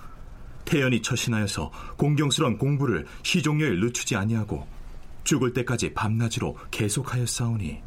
태연히 0.65 1.01
처신하여서 1.01 1.71
공경스러운 1.97 2.57
공부를 2.57 3.05
시종료에 3.23 3.71
늦추지 3.71 4.15
아니하고 4.15 4.67
죽을 5.23 5.53
때까지 5.53 5.93
밤낮으로 5.93 6.57
계속하였사오니 6.71 7.84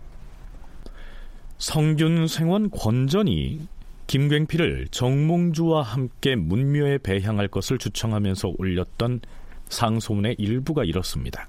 성균 1.59 2.29
생원 2.29 2.71
권전이 2.71 3.69
김굉필을 4.07 4.89
정몽주와 4.91 5.83
함께 5.83 6.35
문묘에 6.35 6.99
배향할 6.99 7.49
것을 7.49 7.79
주청하면서 7.79 8.53
올렸던 8.57 9.21
상소문의 9.69 10.37
일부가 10.39 10.85
이렇습니다. 10.85 11.49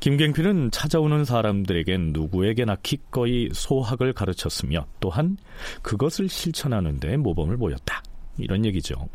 김갱필은 0.00 0.70
찾아오는 0.70 1.26
사람들에겐 1.26 2.12
누구에게나 2.14 2.76
기꺼이 2.82 3.50
소학을 3.52 4.14
가르쳤으며 4.14 4.86
또한 4.98 5.36
그것을 5.82 6.30
실천하는 6.30 6.98
데 6.98 7.18
모범을 7.18 7.58
보였다. 7.58 8.02
이런 8.38 8.64
얘기죠. 8.64 9.08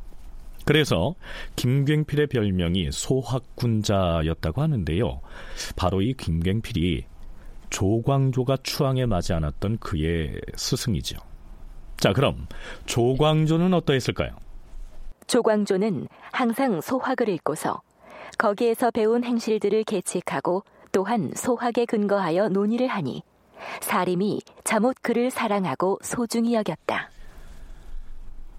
그래서 0.63 1.15
김갱필의 1.55 2.27
별명이 2.27 2.91
소학군자였다고 2.91 4.61
하는데요. 4.61 5.21
바로 5.75 6.03
이 6.03 6.13
김갱필이 6.13 7.05
조광조가 7.69 8.57
추앙에 8.63 9.05
맞지 9.05 9.33
않았던 9.33 9.77
그의 9.79 10.39
스승이죠. 10.55 11.17
자, 11.97 12.13
그럼 12.13 12.47
조광조는 12.85 13.73
어떠했을까요? 13.73 14.35
조광조는 15.27 16.07
항상 16.31 16.81
소학을 16.81 17.29
읽고서 17.29 17.81
거기에서 18.37 18.91
배운 18.91 19.23
행실들을 19.23 19.83
계책하고 19.85 20.63
또한 20.91 21.31
소학에 21.35 21.85
근거하여 21.85 22.49
논의를 22.49 22.87
하니 22.87 23.23
사림이 23.81 24.41
잠옷 24.63 24.95
그를 25.01 25.31
사랑하고 25.31 25.99
소중히 26.01 26.53
여겼다. 26.53 27.09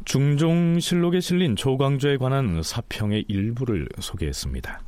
중종실록에 0.04 1.20
실린 1.20 1.56
조광조에 1.56 2.16
관한 2.16 2.62
사평의 2.62 3.24
일부를 3.28 3.88
소개했습니다. 3.98 4.80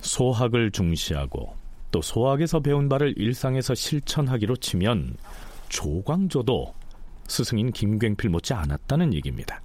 소학을 0.00 0.70
중시하고 0.70 1.54
또 1.94 2.02
소학에서 2.02 2.58
배운 2.58 2.88
바를 2.88 3.14
일상에서 3.16 3.72
실천하기로 3.72 4.56
치면 4.56 5.16
조광조도 5.68 6.74
스승인 7.28 7.70
김굉필 7.70 8.30
못지 8.30 8.52
않았다는 8.52 9.14
얘기입니다. 9.14 9.62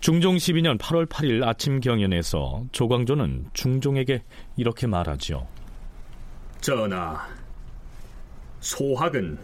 중종 0.00 0.36
12년 0.36 0.76
8월 0.76 1.08
8일 1.08 1.42
아침 1.42 1.80
경연에서 1.80 2.66
조광조는 2.70 3.46
중종에게 3.54 4.24
이렇게 4.58 4.86
말하지요. 4.86 5.46
전하, 6.60 7.26
소학은 8.60 9.38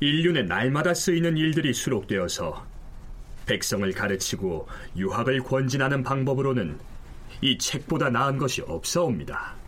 인륜에 0.00 0.42
날마다 0.42 0.92
쓰이는 0.92 1.36
일들이 1.36 1.72
수록되어서 1.72 2.66
백성을 3.46 3.88
가르치고 3.92 4.66
유학을 4.96 5.44
권진하는 5.44 6.02
방법으로는 6.02 6.76
이 7.42 7.58
책보다 7.58 8.10
나은 8.10 8.38
것이 8.38 8.62
없사옵니다. 8.62 9.65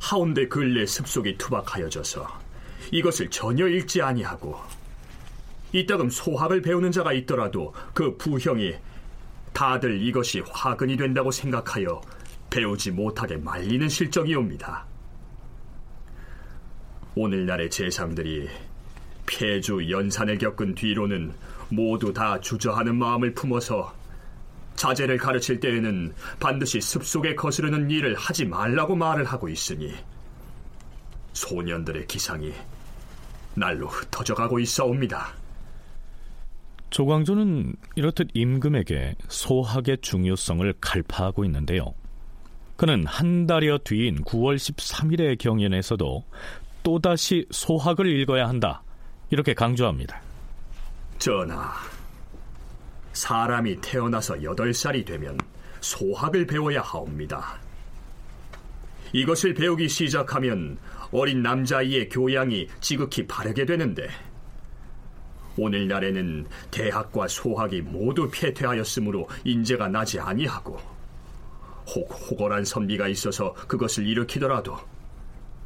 하운데 0.00 0.48
근래 0.48 0.86
습속이 0.86 1.36
투박하여져서 1.38 2.26
이것을 2.90 3.30
전혀 3.30 3.68
읽지 3.68 4.02
아니하고 4.02 4.58
이따금 5.72 6.10
소학을 6.10 6.62
배우는 6.62 6.90
자가 6.90 7.12
있더라도 7.12 7.72
그 7.94 8.16
부형이 8.16 8.74
다들 9.52 10.02
이것이 10.02 10.40
화근이 10.50 10.96
된다고 10.96 11.30
생각하여 11.30 12.00
배우지 12.48 12.90
못하게 12.90 13.36
말리는 13.36 13.88
실정이옵니다. 13.88 14.84
오늘날의 17.14 17.70
재상들이 17.70 18.48
폐주 19.26 19.90
연산을 19.90 20.38
겪은 20.38 20.74
뒤로는 20.74 21.32
모두 21.68 22.12
다 22.12 22.40
주저하는 22.40 22.96
마음을 22.96 23.34
품어서 23.34 23.94
자제를 24.80 25.18
가르칠 25.18 25.60
때에는 25.60 26.14
반드시 26.38 26.80
습속에 26.80 27.34
거스르는 27.34 27.90
일을 27.90 28.14
하지 28.14 28.46
말라고 28.46 28.96
말을 28.96 29.26
하고 29.26 29.46
있으니 29.46 29.92
소년들의 31.34 32.06
기상이 32.06 32.50
날로 33.54 33.88
흩어져 33.88 34.34
가고 34.34 34.58
있어옵니다. 34.58 35.34
조광조는 36.88 37.76
이렇듯 37.94 38.30
임금에게 38.32 39.16
소학의 39.28 39.98
중요성을 40.00 40.72
갈파하고 40.80 41.44
있는데요. 41.44 41.92
그는 42.76 43.04
한 43.06 43.46
달여 43.46 43.80
뒤인 43.84 44.24
9월 44.24 44.56
13일의 44.56 45.36
경연에서도 45.38 46.24
또다시 46.82 47.46
소학을 47.50 48.06
읽어야 48.18 48.48
한다. 48.48 48.82
이렇게 49.28 49.52
강조합니다. 49.52 50.22
전하, 51.18 51.70
사람이 53.12 53.80
태어나서 53.80 54.42
여덟 54.42 54.72
살이 54.72 55.04
되면 55.04 55.38
소학을 55.80 56.46
배워야 56.46 56.82
하옵니다. 56.82 57.58
이것을 59.12 59.54
배우기 59.54 59.88
시작하면 59.88 60.78
어린 61.10 61.42
남자아이의 61.42 62.08
교양이 62.08 62.68
지극히 62.80 63.26
바르게 63.26 63.66
되는데 63.66 64.08
오늘날에는 65.56 66.46
대학과 66.70 67.26
소학이 67.26 67.82
모두 67.82 68.30
폐퇴하였으므로 68.32 69.28
인재가 69.44 69.88
나지 69.88 70.20
아니하고 70.20 70.78
혹 71.94 72.10
호걸한 72.12 72.64
선비가 72.64 73.08
있어서 73.08 73.52
그것을 73.66 74.06
일으키더라도 74.06 74.78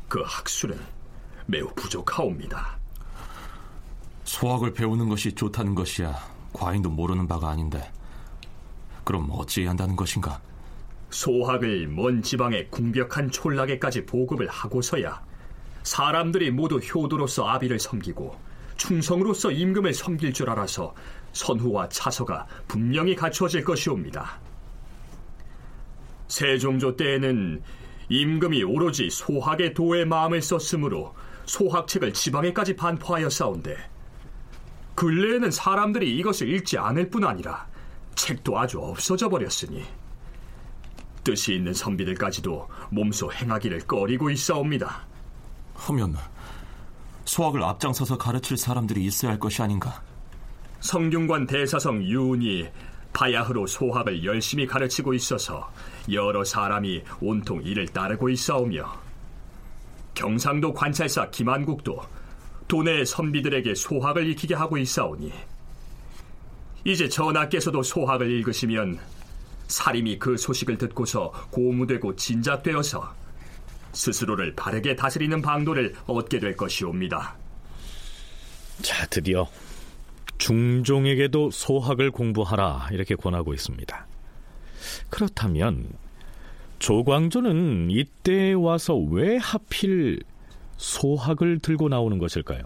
그 0.08 0.22
학술은 0.24 0.78
매우 1.46 1.68
부족하옵니다. 1.74 2.78
소학을 4.24 4.72
배우는 4.72 5.08
것이 5.10 5.32
좋다는 5.32 5.74
것이야 5.74 6.33
과인도 6.54 6.88
모르는 6.88 7.28
바가 7.28 7.50
아닌데 7.50 7.92
그럼 9.04 9.28
어찌해야 9.30 9.70
한다는 9.70 9.94
것인가? 9.94 10.40
소학을 11.10 11.88
먼 11.88 12.22
지방의 12.22 12.70
궁벽한 12.70 13.30
촌락에까지 13.30 14.06
보급을 14.06 14.48
하고서야 14.48 15.22
사람들이 15.82 16.50
모두 16.50 16.78
효도로서 16.78 17.46
아비를 17.46 17.78
섬기고 17.78 18.34
충성으로서 18.76 19.50
임금을 19.50 19.92
섬길 19.92 20.32
줄 20.32 20.50
알아서 20.50 20.94
선후와 21.32 21.88
차서가 21.90 22.46
분명히 22.66 23.14
갖추어질 23.14 23.62
것이옵니다. 23.62 24.40
세종조 26.28 26.96
때에는 26.96 27.62
임금이 28.08 28.62
오로지 28.64 29.10
소학의 29.10 29.74
도의 29.74 30.06
마음을 30.06 30.40
썼으므로 30.42 31.14
소학책을 31.44 32.12
지방에까지 32.12 32.74
반포하여 32.76 33.28
싸운데 33.28 33.76
근래에는 34.94 35.50
사람들이 35.50 36.16
이것을 36.18 36.48
읽지 36.54 36.78
않을 36.78 37.10
뿐 37.10 37.24
아니라 37.24 37.66
책도 38.14 38.58
아주 38.58 38.78
없어져 38.80 39.28
버렸으니 39.28 39.84
뜻이 41.24 41.54
있는 41.54 41.72
선비들까지도 41.72 42.68
몸소 42.90 43.32
행하기를 43.32 43.86
꺼리고 43.86 44.30
있사옵니다. 44.30 45.06
하면 45.74 46.16
소학을 47.24 47.62
앞장서서 47.62 48.18
가르칠 48.18 48.56
사람들이 48.56 49.04
있어야 49.04 49.32
할 49.32 49.40
것이 49.40 49.62
아닌가? 49.62 50.02
성균관 50.80 51.46
대사성 51.46 52.02
유운이 52.02 52.68
바야흐로 53.14 53.66
소학을 53.66 54.24
열심히 54.24 54.66
가르치고 54.66 55.14
있어서 55.14 55.72
여러 56.12 56.44
사람이 56.44 57.02
온통 57.20 57.62
이를 57.62 57.88
따르고 57.88 58.28
있사오며 58.28 58.92
경상도 60.14 60.74
관찰사 60.74 61.30
김한국도 61.30 62.02
도내 62.74 63.04
선비들에게 63.04 63.72
소학을 63.76 64.28
익히게 64.30 64.56
하고 64.56 64.76
있사오니 64.76 65.32
이제 66.84 67.08
전하께서도 67.08 67.84
소학을 67.84 68.28
읽으시면 68.28 68.98
사림이 69.68 70.18
그 70.18 70.36
소식을 70.36 70.76
듣고서 70.78 71.30
고무되고 71.52 72.16
진작되어서 72.16 73.14
스스로를 73.92 74.56
바르게 74.56 74.96
다스리는 74.96 75.40
방도를 75.40 75.94
얻게 76.08 76.40
될 76.40 76.56
것이옵니다. 76.56 77.36
자, 78.82 79.06
드디어 79.06 79.46
중종에게도 80.38 81.52
소학을 81.52 82.10
공부하라 82.10 82.88
이렇게 82.90 83.14
권하고 83.14 83.54
있습니다. 83.54 84.06
그렇다면 85.10 85.90
조광조는 86.80 87.92
이때 87.92 88.52
와서 88.52 88.96
왜 88.96 89.36
하필 89.36 90.24
소학을 90.84 91.60
들고 91.60 91.88
나오는 91.88 92.18
것일까요? 92.18 92.60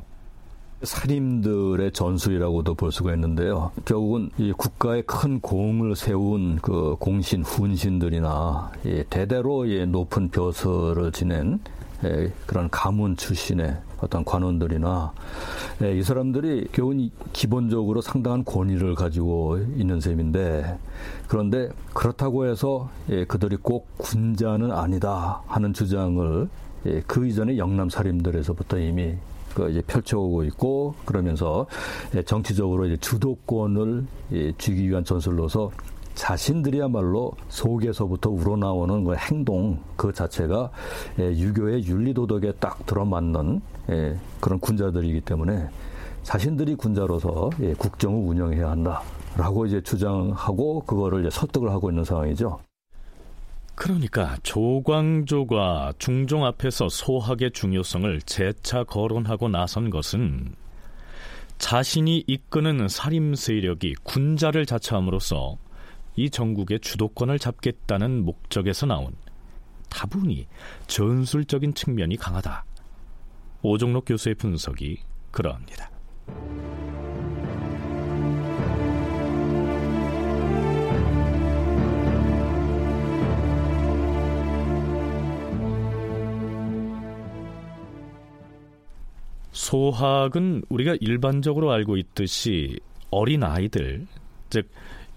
살인들의 0.83 1.93
전술이라고도 1.93 2.75
볼 2.75 2.91
수가 2.91 3.15
있는데요. 3.15 3.71
결국은 3.85 4.31
이 4.39 4.53
국가의 4.53 5.03
큰 5.07 5.41
공을 5.41 5.95
세운 5.95 6.57
그 6.57 6.97
공신, 6.99 7.43
훈신들이나 7.43 8.73
대대로 9.09 9.65
높은 9.65 10.31
벼슬을 10.31 11.13
지낸 11.13 11.61
그런 12.47 12.69
가문 12.71 13.17
출신의 13.17 13.77
어떤 14.01 14.25
관원들이나 14.25 15.13
이 15.97 16.03
사람들이 16.03 16.69
결국은 16.73 17.11
기본적으로 17.33 18.01
상당한 18.01 18.45
권위를 18.45 18.95
가지고 18.95 19.59
있는 19.59 20.01
셈인데 20.01 20.79
그런데 21.27 21.69
그렇다고 21.95 22.47
해서 22.47 22.91
그들이 23.27 23.57
꼭 23.57 23.89
군자는 23.99 24.71
아니다 24.71 25.43
하는 25.47 25.73
주장을 25.73 26.49
그 27.07 27.27
이전에 27.27 27.59
영남 27.59 27.89
살인들에서부터 27.89 28.79
이미 28.79 29.15
그 29.55 29.71
이제 29.71 29.83
펼쳐오고 29.83 30.45
있고 30.45 30.95
그러면서 31.05 31.67
정치적으로 32.27 32.87
이제 32.87 32.97
주도권을 32.99 34.07
쥐기 34.59 34.89
위한 34.89 35.05
전술로서 35.05 35.71
자신들이야말로 36.15 37.33
속에서부터 37.49 38.31
우러나오는 38.31 39.05
그 39.05 39.15
행동 39.15 39.79
그 39.97 40.13
자체가 40.13 40.71
유교의 41.19 41.87
윤리 41.87 42.13
도덕에 42.13 42.53
딱 42.61 42.85
들어맞는 42.87 43.61
그런 44.41 44.59
군자들이기 44.61 45.21
때문에 45.23 45.69
자신들이 46.25 46.75
군자로서 46.75 47.51
국정을 47.79 48.29
운영해야 48.29 48.71
한다라고 48.71 49.67
이제 49.67 49.81
주장하고 49.81 50.81
그거를 50.81 51.21
이제 51.21 51.31
설득을 51.31 51.71
하고 51.71 51.89
있는 51.89 52.05
상황이죠. 52.05 52.59
그러니까 53.79 54.37
조광조가 54.43 55.93
중종 56.01 56.45
앞에서 56.45 56.89
소학의 56.89 57.53
중요성을 57.53 58.23
재차 58.23 58.83
거론하고 58.83 59.49
나선 59.49 59.89
것은 59.89 60.57
자신이 61.59 62.25
이끄는 62.27 62.89
살림 62.89 63.37
세력이 63.37 63.95
군자를 64.03 64.67
자처함으로써 64.67 65.59
이 66.17 66.29
전국의 66.29 66.81
주도권을 66.81 67.39
잡겠다는 67.39 68.25
목적에서 68.25 68.87
나온 68.87 69.15
다분히 69.89 70.49
전술적인 70.89 71.75
측면이 71.75 72.17
강하다. 72.17 72.65
오종록 73.63 74.07
교수의 74.07 74.35
분석이 74.35 74.99
그러합니다. 75.31 75.89
소학은 89.59 90.63
우리가 90.69 90.95
일반적으로 91.01 91.73
알고 91.73 91.97
있듯이 91.97 92.79
어린 93.11 93.43
아이들, 93.43 94.07
즉 94.51 94.69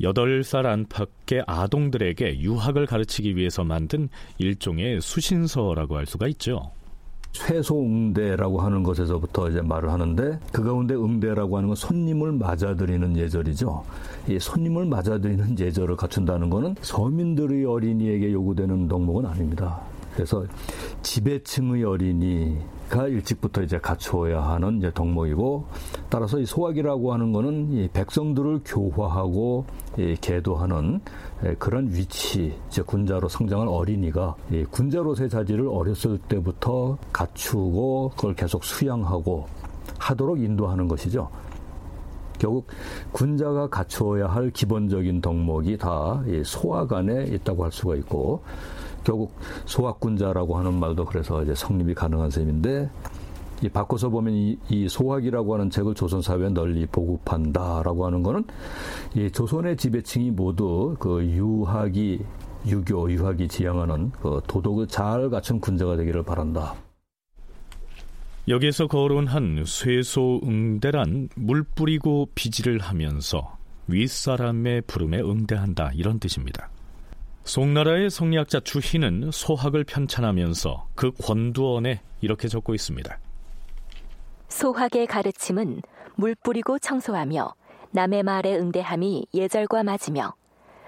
8살 0.01 0.65
안팎의 0.65 1.43
아동들에게 1.45 2.39
유학을 2.39 2.87
가르치기 2.87 3.35
위해서 3.35 3.63
만든 3.63 4.09
일종의 4.39 4.99
수신서라고 4.99 5.95
할 5.95 6.07
수가 6.07 6.27
있죠. 6.29 6.71
최소 7.31 7.81
응대라고 7.81 8.61
하는 8.61 8.81
것에서부터 8.81 9.49
이제 9.51 9.61
말을 9.61 9.91
하는데 9.91 10.39
그 10.51 10.63
가운데 10.63 10.95
응대라고 10.95 11.57
하는 11.57 11.69
건 11.69 11.75
손님을 11.75 12.31
맞아들이는 12.31 13.17
예절이죠. 13.17 13.85
이 14.27 14.39
손님을 14.39 14.85
맞아들이는 14.85 15.59
예절을 15.59 15.95
갖춘다는 15.95 16.49
것은 16.49 16.75
서민들의 16.81 17.63
어린이에게 17.65 18.33
요구되는 18.33 18.87
덕목은 18.87 19.27
아닙니다. 19.27 19.81
그래서 20.13 20.45
지배층의 21.01 21.83
어린이가 21.83 23.07
일찍부터 23.07 23.61
이제 23.63 23.79
갖추어야 23.79 24.41
하는 24.41 24.77
이제 24.77 24.91
덕목이고 24.93 25.65
따라서 26.09 26.39
이 26.39 26.45
소학이라고 26.45 27.13
하는 27.13 27.31
거는 27.31 27.71
이 27.71 27.87
백성들을 27.89 28.61
교화하고 28.65 29.65
이 29.97 30.15
계도하는 30.19 31.01
그런 31.57 31.89
위치, 31.91 32.53
이제 32.67 32.81
군자로 32.81 33.29
성장한 33.29 33.67
어린이가 33.67 34.35
이 34.51 34.63
군자로서의 34.65 35.29
자질을 35.29 35.67
어렸을 35.67 36.17
때부터 36.17 36.97
갖추고 37.11 38.11
그걸 38.15 38.35
계속 38.35 38.63
수양하고 38.63 39.47
하도록 39.97 40.39
인도하는 40.39 40.87
것이죠. 40.87 41.29
결국 42.37 42.67
군자가 43.11 43.69
갖추어야 43.69 44.27
할 44.27 44.49
기본적인 44.49 45.21
덕목이 45.21 45.77
다 45.77 46.23
소학 46.43 46.91
안에 46.91 47.25
있다고 47.25 47.63
할 47.63 47.71
수가 47.71 47.95
있고 47.97 48.43
결국 49.03 49.33
소학군자라고 49.65 50.57
하는 50.57 50.73
말도 50.79 51.05
그래서 51.05 51.43
이제 51.43 51.53
성립이 51.55 51.93
가능한 51.93 52.29
셈인데 52.29 52.89
이 53.63 53.69
바꿔서 53.69 54.09
보면 54.09 54.33
이, 54.33 54.57
이 54.69 54.89
소학이라고 54.89 55.53
하는 55.53 55.69
책을 55.69 55.93
조선 55.93 56.21
사회에 56.21 56.49
널리 56.49 56.85
보급한다라고 56.87 58.05
하는 58.05 58.23
거는 58.23 58.43
이 59.15 59.29
조선의 59.31 59.77
지배층이 59.77 60.31
모두 60.31 60.95
그 60.99 61.23
유학이 61.23 62.19
유교 62.67 63.11
유학이 63.11 63.47
지향하는 63.47 64.11
그 64.21 64.41
도덕을 64.47 64.87
잘 64.87 65.29
갖춘 65.29 65.59
군자가 65.59 65.95
되기를 65.95 66.23
바란다. 66.23 66.75
여기에서 68.47 68.87
거론한 68.87 69.63
쇠소응대란 69.65 71.29
물 71.35 71.63
뿌리고 71.63 72.29
비지를 72.33 72.79
하면서 72.79 73.57
윗사람의 73.87 74.83
부름에 74.87 75.19
응대한다 75.21 75.91
이런 75.93 76.19
뜻입니다. 76.19 76.69
송나라의 77.43 78.09
성리학자 78.09 78.59
주희는 78.59 79.31
소학을 79.31 79.83
편찬하면서 79.83 80.87
그 80.95 81.11
권두원에 81.11 82.01
이렇게 82.21 82.47
적고 82.47 82.75
있습니다. 82.75 83.17
소학의 84.47 85.07
가르침은 85.07 85.81
물 86.15 86.35
뿌리고 86.35 86.77
청소하며 86.77 87.53
남의 87.91 88.23
말에 88.23 88.55
응대함이 88.55 89.27
예절과 89.33 89.83
맞으며 89.83 90.33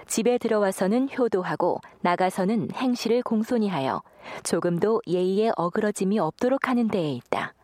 집에 0.06 0.38
들어와서는 0.38 1.08
효도하고 1.16 1.80
나가서는 2.02 2.68
행실을 2.72 3.22
공손히 3.22 3.68
하여 3.68 4.02
조금도 4.42 5.02
예의에 5.06 5.50
어그러짐이 5.56 6.18
없도록 6.18 6.68
하는 6.68 6.88
데에 6.88 7.12
있다. 7.12 7.54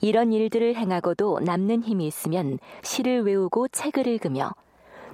이런 0.00 0.32
일들을 0.32 0.74
행하고도 0.74 1.40
남는 1.40 1.82
힘이 1.82 2.06
있으면 2.06 2.58
시를 2.82 3.22
외우고 3.22 3.68
책을 3.68 4.06
읽으며 4.06 4.52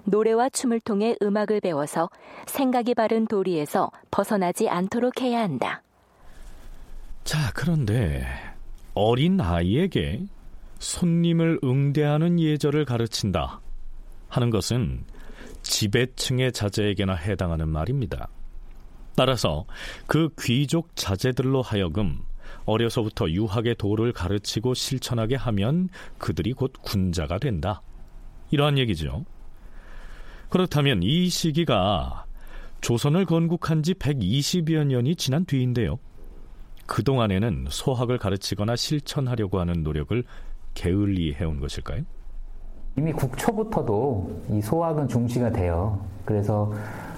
노래와 0.05 0.49
춤을 0.51 0.81
통해 0.81 1.17
음악을 1.23 1.61
배워서 1.61 2.11
생각이 2.47 2.95
바른 2.95 3.27
도리에서 3.27 3.91
벗어나지 4.11 4.69
않도록 4.69 5.21
해야 5.21 5.41
한다. 5.41 5.83
자, 7.25 7.53
그런데 7.55 8.27
어린 8.95 9.41
아이에게 9.41 10.25
손님을 10.79 11.61
응대하는 11.63 12.41
예절을 12.41 12.85
가르친다 12.85 13.61
하는 14.29 14.51
것은 14.51 15.05
지배층의 15.63 16.53
자제에게나 16.53 17.15
해당하는 17.15 17.69
말입니다. 17.69 18.29
따라서 19.17 19.67
그 20.07 20.29
귀족 20.41 20.95
자제들로 20.95 21.61
하여금 21.61 22.21
어려서부터 22.65 23.31
유학의 23.31 23.75
도를 23.77 24.13
가르치고 24.13 24.75
실천하게 24.75 25.35
하면 25.37 25.89
그들이 26.19 26.53
곧 26.53 26.73
군자가 26.83 27.39
된다. 27.39 27.83
이러한 28.51 28.79
얘기죠. 28.79 29.25
그렇다면 30.51 31.03
이 31.03 31.29
시기가 31.29 32.25
조선을 32.81 33.27
건국한 33.27 33.83
지 33.83 33.95
120여 33.95 34.85
년이 34.87 35.17
지난 35.17 35.45
뒤인데요. 35.45 35.99
그동안에는 36.87 37.67
소학을 37.69 38.19
가르치거나 38.19 38.77
실천하려고 38.77 39.61
하는 39.61 39.83
노력을 39.83 40.23
게을리 40.75 41.35
해온 41.35 41.61
것일까요? 41.61 42.03
이미 42.97 43.13
국초부터도 43.13 44.43
이 44.51 44.61
소학은 44.61 45.09
중시가 45.09 45.51
돼요. 45.51 46.01
그래서 46.25 46.73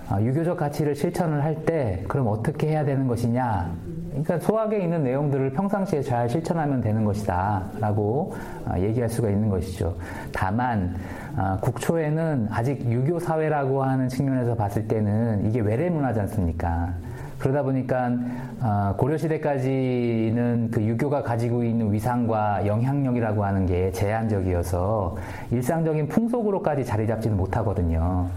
아, 0.09 0.21
유교적 0.21 0.57
가치를 0.57 0.97
실천을 0.97 1.45
할 1.45 1.65
때 1.65 2.05
그럼 2.09 2.27
어떻게 2.27 2.69
해야 2.69 2.85
되는 2.85 3.07
것이냐? 3.07 3.73
그러니까 4.09 4.41
소학에 4.41 4.83
있는 4.83 5.05
내용들을 5.05 5.53
평상시에 5.53 6.03
잘 6.03 6.29
실천하면 6.29 6.81
되는 6.81 7.05
것이다라고 7.05 8.35
아, 8.67 8.81
얘기할 8.81 9.09
수가 9.09 9.31
있는 9.31 9.49
것이죠. 9.49 9.97
다만 10.33 10.97
아, 11.37 11.59
국초에는 11.61 12.49
아직 12.51 12.91
유교 12.91 13.19
사회라고 13.19 13.83
하는 13.83 14.09
측면에서 14.09 14.55
봤을 14.55 14.87
때는 14.89 15.47
이게 15.47 15.61
외래 15.61 15.89
문화지 15.89 16.21
않습니까? 16.21 16.95
그러다 17.39 17.63
보니까 17.63 18.13
어, 18.61 18.95
고려 18.99 19.17
시대까지는 19.17 20.69
그 20.71 20.83
유교가 20.83 21.23
가지고 21.23 21.65
있는 21.65 21.91
위상과 21.93 22.67
영향력이라고 22.67 23.45
하는 23.45 23.65
게 23.67 23.91
제한적이어서 23.93 25.17
일상적인 25.51 26.09
풍속으로까지 26.09 26.85
자리 26.85 27.07
잡지는 27.07 27.37
못하거든요. 27.37 28.29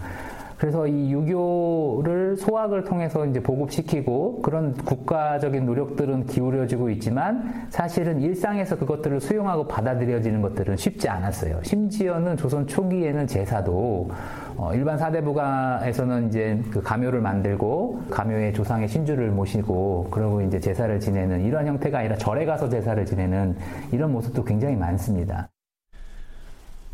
그래서 0.58 0.86
이 0.86 1.12
유교를 1.12 2.36
소학을 2.36 2.84
통해서 2.84 3.26
이제 3.26 3.40
보급시키고 3.42 4.42
그런 4.42 4.74
국가적인 4.74 5.66
노력들은 5.66 6.26
기울여지고 6.26 6.90
있지만 6.90 7.66
사실은 7.70 8.20
일상에서 8.20 8.76
그것들을 8.76 9.20
수용하고 9.20 9.66
받아들여지는 9.66 10.42
것들은 10.42 10.76
쉽지 10.76 11.08
않았어요. 11.08 11.60
심지어는 11.62 12.36
조선 12.36 12.66
초기에는 12.66 13.26
제사도 13.26 14.10
어, 14.56 14.72
일반 14.72 14.96
사대부가에서는 14.96 16.28
이제 16.28 16.62
그 16.70 16.80
가묘를 16.80 17.20
만들고 17.20 18.02
가묘의 18.10 18.52
조상의 18.52 18.88
신주를 18.88 19.30
모시고 19.30 20.08
그러고 20.10 20.40
이제 20.42 20.60
제사를 20.60 20.98
지내는 21.00 21.42
이런 21.42 21.66
형태가 21.66 21.98
아니라 21.98 22.16
절에 22.16 22.44
가서 22.44 22.68
제사를 22.68 23.04
지내는 23.04 23.56
이런 23.90 24.12
모습도 24.12 24.44
굉장히 24.44 24.76
많습니다. 24.76 25.48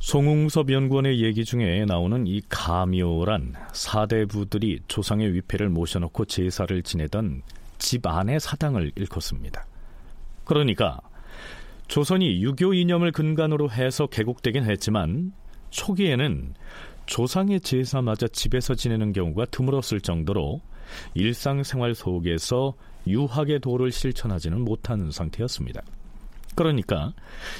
송웅섭 0.00 0.72
연구원의 0.72 1.22
얘기 1.22 1.44
중에 1.44 1.84
나오는 1.84 2.26
이 2.26 2.40
가묘란 2.48 3.54
사대부들이 3.74 4.80
조상의 4.88 5.34
위패를 5.34 5.68
모셔놓고 5.68 6.24
제사를 6.24 6.82
지내던 6.82 7.42
집 7.78 8.06
안의 8.06 8.40
사당을 8.40 8.92
일컫습니다. 8.96 9.66
그러니까 10.44 11.00
조선이 11.86 12.42
유교 12.42 12.72
이념을 12.72 13.12
근간으로 13.12 13.70
해서 13.70 14.06
개국되긴 14.06 14.64
했지만 14.64 15.32
초기에는 15.68 16.54
조상의 17.04 17.60
제사마저 17.60 18.26
집에서 18.28 18.74
지내는 18.74 19.12
경우가 19.12 19.46
드물었을 19.46 20.00
정도로 20.00 20.62
일상생활 21.12 21.94
속에서 21.94 22.72
유학의 23.06 23.60
도를 23.60 23.92
실천하지는 23.92 24.62
못하는 24.62 25.10
상태였습니다. 25.10 25.82
그러니까 26.54 27.12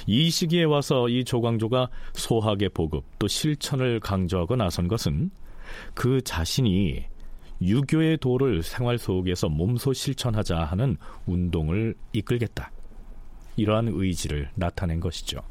이 0.05 0.29
시기에 0.29 0.63
와서 0.63 1.09
이 1.09 1.23
조광조가 1.23 1.89
소학의 2.13 2.69
보급 2.69 3.05
또 3.19 3.27
실천을 3.27 3.99
강조하고 3.99 4.55
나선 4.55 4.87
것은 4.87 5.31
그 5.93 6.21
자신이 6.21 7.05
유교의 7.61 8.17
도를 8.17 8.63
생활 8.63 8.97
속에서 8.97 9.47
몸소 9.47 9.93
실천하자 9.93 10.57
하는 10.57 10.97
운동을 11.25 11.95
이끌겠다. 12.11 12.71
이러한 13.55 13.89
의지를 13.91 14.49
나타낸 14.55 14.99
것이죠. 14.99 15.41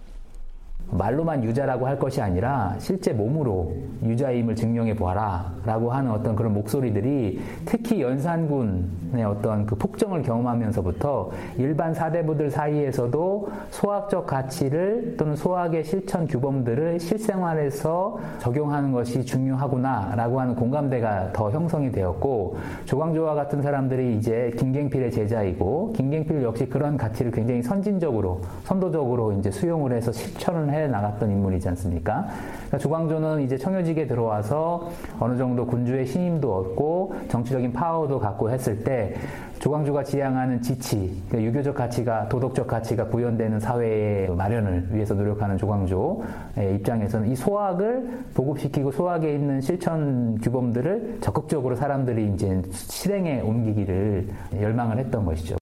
말로만 0.90 1.44
유자라고 1.44 1.86
할 1.86 1.98
것이 1.98 2.20
아니라 2.20 2.74
실제 2.78 3.12
몸으로 3.12 3.74
유자임을 4.02 4.56
증명해 4.56 4.94
보아라 4.94 5.52
라고 5.64 5.92
하는 5.92 6.10
어떤 6.10 6.34
그런 6.34 6.52
목소리들이 6.54 7.40
특히 7.64 8.02
연산군의 8.02 9.24
어떤 9.24 9.66
그 9.66 9.76
폭정을 9.76 10.22
경험하면서부터 10.22 11.30
일반 11.58 11.94
사대부들 11.94 12.50
사이에서도 12.50 13.48
소학적 13.70 14.26
가치를 14.26 15.16
또는 15.16 15.36
소학의 15.36 15.84
실천 15.84 16.26
규범들을 16.26 16.98
실생활에서 16.98 18.18
적용하는 18.38 18.92
것이 18.92 19.24
중요하구나 19.24 20.14
라고 20.16 20.40
하는 20.40 20.54
공감대가 20.54 21.32
더 21.32 21.50
형성이 21.50 21.92
되었고 21.92 22.56
조광조와 22.86 23.34
같은 23.34 23.62
사람들이 23.62 24.16
이제 24.16 24.50
김갱필의 24.58 25.12
제자이고 25.12 25.92
김갱필 25.94 26.42
역시 26.42 26.66
그런 26.66 26.96
가치를 26.96 27.30
굉장히 27.30 27.62
선진적으로 27.62 28.40
선도적으로 28.64 29.32
이제 29.32 29.50
수용을 29.50 29.92
해서 29.92 30.10
실천을 30.10 30.69
해 30.72 30.86
나갔던 30.86 31.30
인물이지 31.30 31.68
않습니까? 31.70 32.26
그러니까 32.56 32.78
조광조는 32.78 33.42
이제 33.42 33.56
청요직에 33.56 34.06
들어와서 34.06 34.90
어느 35.18 35.36
정도 35.36 35.66
군주의 35.66 36.06
신임도 36.06 36.54
얻고 36.54 37.14
정치적인 37.28 37.72
파워도 37.72 38.18
갖고 38.18 38.50
했을 38.50 38.82
때 38.82 39.14
조광조가 39.60 40.04
지향하는 40.04 40.62
지치, 40.62 41.22
그러니까 41.28 41.50
유교적 41.50 41.74
가치가 41.74 42.26
도덕적 42.30 42.66
가치가 42.66 43.06
구현되는 43.06 43.60
사회의 43.60 44.30
마련을 44.30 44.88
위해서 44.90 45.12
노력하는 45.12 45.58
조광조의 45.58 46.76
입장에서는 46.76 47.28
이 47.28 47.36
소학을 47.36 48.08
보급시키고 48.32 48.90
소학에 48.90 49.34
있는 49.34 49.60
실천 49.60 50.38
규범들을 50.38 51.18
적극적으로 51.20 51.76
사람들이 51.76 52.32
이제 52.32 52.62
실행에 52.70 53.42
옮기기를 53.42 54.28
열망을 54.60 54.96
했던 54.96 55.26
것이죠. 55.26 55.59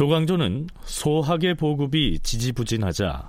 조광조는 0.00 0.68
소학의 0.82 1.56
보급이 1.56 2.20
지지부진하자 2.20 3.28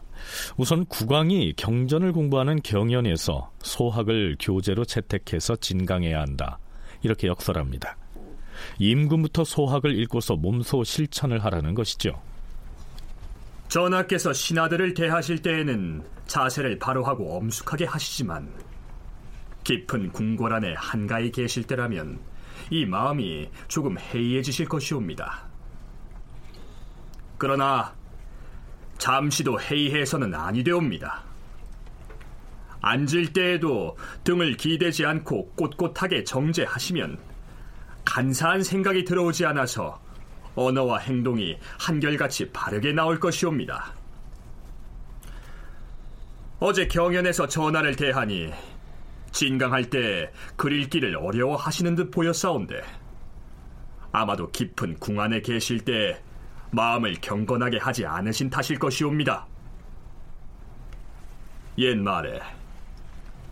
우선 0.55 0.85
국왕이 0.85 1.55
경전을 1.57 2.13
공부하는 2.13 2.61
경연에서 2.63 3.51
소학을 3.61 4.37
교재로 4.39 4.85
채택해서 4.85 5.57
진강해야 5.57 6.21
한다. 6.21 6.59
이렇게 7.03 7.27
역설합니다. 7.27 7.97
임금부터 8.79 9.43
소학을 9.43 9.99
읽고서 9.99 10.37
몸소 10.37 10.85
실천을 10.85 11.43
하라는 11.43 11.73
것이죠. 11.73 12.21
전하께서 13.67 14.31
신하들을 14.31 14.93
대하실 14.93 15.41
때에는 15.41 16.05
자세를 16.27 16.79
바로 16.79 17.03
하고 17.03 17.35
엄숙하게 17.35 17.83
하시지만 17.83 18.49
깊은 19.65 20.13
궁궐 20.13 20.53
안에 20.53 20.73
한가히 20.77 21.33
계실 21.33 21.63
때라면 21.63 22.21
이 22.69 22.85
마음이 22.85 23.49
조금 23.67 23.99
해이해지실 23.99 24.69
것이옵니다. 24.69 25.50
그러나 27.41 27.91
잠시도 28.99 29.59
회의해서는 29.59 30.35
아니 30.35 30.63
되옵니다. 30.63 31.23
앉을 32.81 33.33
때에도 33.33 33.97
등을 34.23 34.57
기대지 34.57 35.07
않고 35.07 35.53
꼿꼿하게 35.55 36.23
정제하시면 36.23 37.17
간사한 38.05 38.61
생각이 38.61 39.05
들어오지 39.05 39.47
않아서 39.47 39.99
언어와 40.53 40.99
행동이 40.99 41.57
한결같이 41.79 42.51
바르게 42.51 42.93
나올 42.93 43.19
것이옵니다. 43.19 43.91
어제 46.59 46.87
경연에서 46.87 47.47
전하를 47.47 47.95
대하니 47.95 48.51
진강할 49.31 49.89
때 49.89 50.31
글 50.57 50.73
읽기를 50.73 51.15
어려워하시는 51.15 51.95
듯 51.95 52.11
보였사온데 52.11 52.83
아마도 54.11 54.51
깊은 54.51 54.97
궁 54.99 55.19
안에 55.19 55.41
계실 55.41 55.79
때 55.79 56.21
마음을 56.71 57.15
경건하게 57.21 57.77
하지 57.77 58.05
않으신 58.05 58.49
탓일 58.49 58.79
것이옵니다. 58.79 59.45
옛말에 61.77 62.39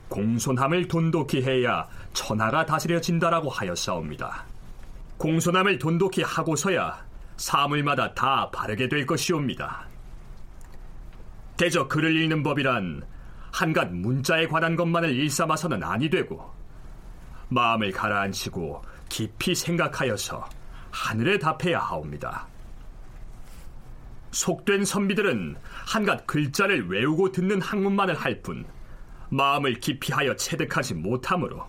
공손함을 0.08 0.88
돈독히 0.88 1.44
해야 1.44 1.88
천하가 2.14 2.66
다스려진다라고 2.66 3.50
하였사옵니다. 3.50 4.46
공손함을 5.18 5.78
돈독히 5.78 6.24
하고서야 6.24 7.06
사물마다 7.38 8.14
다 8.14 8.50
바르게 8.52 8.90
될 8.90 9.06
것이옵니다. 9.06 9.86
대저 11.58 11.88
글을 11.88 12.16
읽는 12.22 12.42
법이란 12.42 13.04
한갓 13.52 13.92
문자에 13.92 14.48
관한 14.48 14.76
것만을 14.76 15.14
일삼아서는 15.14 15.84
아니 15.84 16.10
되고 16.10 16.54
마음을 17.50 17.92
가라앉히고 17.92 18.82
깊이 19.10 19.56
생각하여서 19.56 20.48
하늘에 20.92 21.38
답해야 21.38 21.80
하옵니다. 21.80 22.48
속된 24.32 24.86
선비들은 24.86 25.56
한갓 25.62 26.28
글자를 26.28 26.88
외우고 26.90 27.32
듣는 27.32 27.62
학문만을 27.62 28.16
할 28.16 28.42
뿐 28.42 28.66
마음을 29.32 29.76
깊이 29.76 30.12
하여 30.14 30.36
체득하지 30.36 30.96
못하므로 30.96 31.64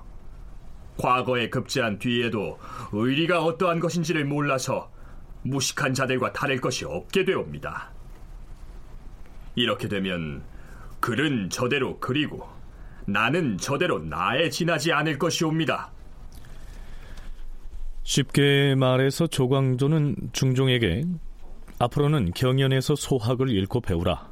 과거에 0.97 1.49
급제한 1.49 1.99
뒤에도 1.99 2.59
의리가 2.93 3.43
어떠한 3.45 3.81
것인지를 3.81 4.25
몰라서 4.25 4.91
무식한 5.43 5.95
자들과 5.95 6.33
다를 6.33 6.61
것이 6.61 6.85
없게 6.85 7.25
되옵니다. 7.25 7.91
이렇게 9.55 9.89
되면 9.89 10.43
글은 11.01 11.49
저대로 11.51 11.99
그리고 11.99 12.47
나는 13.07 13.57
저대로 13.57 13.99
나에 13.99 14.51
지나지 14.51 14.93
않을 14.93 15.19
것이옵니다. 15.19 15.91
쉽게 18.03 18.75
말해서 18.77 19.27
조광조는 19.27 20.17
중종에게 20.33 21.05
앞으로는 21.81 22.33
경연에서 22.35 22.95
소학을 22.95 23.51
읽고 23.57 23.81
배우라. 23.81 24.31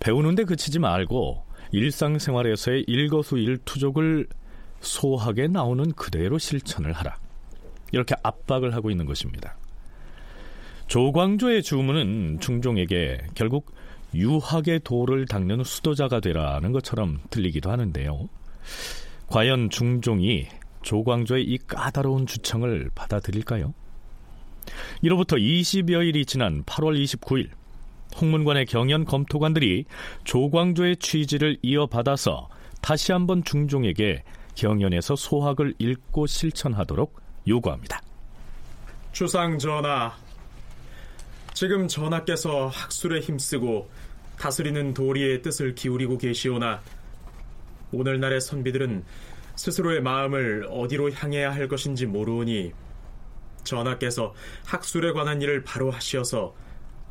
배우는데 0.00 0.44
그치지 0.44 0.78
말고 0.78 1.44
일상생활에서의 1.72 2.84
일거수일투족을 2.88 4.26
소학에 4.80 5.46
나오는 5.46 5.92
그대로 5.92 6.38
실천을 6.38 6.92
하라. 6.92 7.18
이렇게 7.92 8.14
압박을 8.22 8.74
하고 8.74 8.90
있는 8.90 9.04
것입니다. 9.04 9.58
조광조의 10.86 11.62
주문은 11.62 12.40
중종에게 12.40 13.26
결국 13.34 13.74
유학의 14.14 14.80
도를 14.82 15.26
닦는 15.26 15.62
수도자가 15.64 16.20
되라는 16.20 16.72
것처럼 16.72 17.20
들리기도 17.28 17.70
하는데요. 17.70 18.28
과연 19.26 19.68
중종이 19.68 20.48
조광조의 20.82 21.44
이 21.44 21.58
까다로운 21.58 22.26
주청을 22.26 22.90
받아들일까요? 22.94 23.74
이로부터 25.02 25.36
20여일이 25.36 26.26
지난 26.26 26.62
8월 26.64 27.02
29일 27.02 27.50
홍문관의 28.20 28.66
경연 28.66 29.04
검토관들이 29.04 29.84
조광조의 30.24 30.96
취지를 30.96 31.58
이어받아서 31.62 32.48
다시 32.80 33.12
한번 33.12 33.44
중종에게 33.44 34.24
경연에서 34.54 35.16
소학을 35.16 35.74
읽고 35.78 36.26
실천하도록 36.26 37.20
요구합니다. 37.46 38.00
주상 39.12 39.58
전하, 39.58 40.12
지금 41.54 41.88
전하께서 41.88 42.68
학술에 42.68 43.20
힘쓰고 43.20 43.88
다스리는 44.38 44.94
도리의 44.94 45.42
뜻을 45.42 45.74
기울이고 45.74 46.16
계시오나 46.18 46.80
오늘날의 47.92 48.40
선비들은 48.40 49.04
스스로의 49.56 50.00
마음을 50.00 50.66
어디로 50.70 51.12
향해야 51.12 51.52
할 51.52 51.68
것인지 51.68 52.06
모르오니 52.06 52.72
전하께서 53.64 54.34
학술에 54.64 55.12
관한 55.12 55.40
일을 55.42 55.64
바로 55.64 55.90
하시어서 55.90 56.54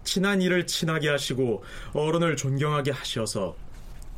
친한 0.03 0.41
일을 0.41 0.67
친하게 0.67 1.09
하시고 1.09 1.63
어른을 1.93 2.35
존경하게 2.35 2.91
하셔서 2.91 3.55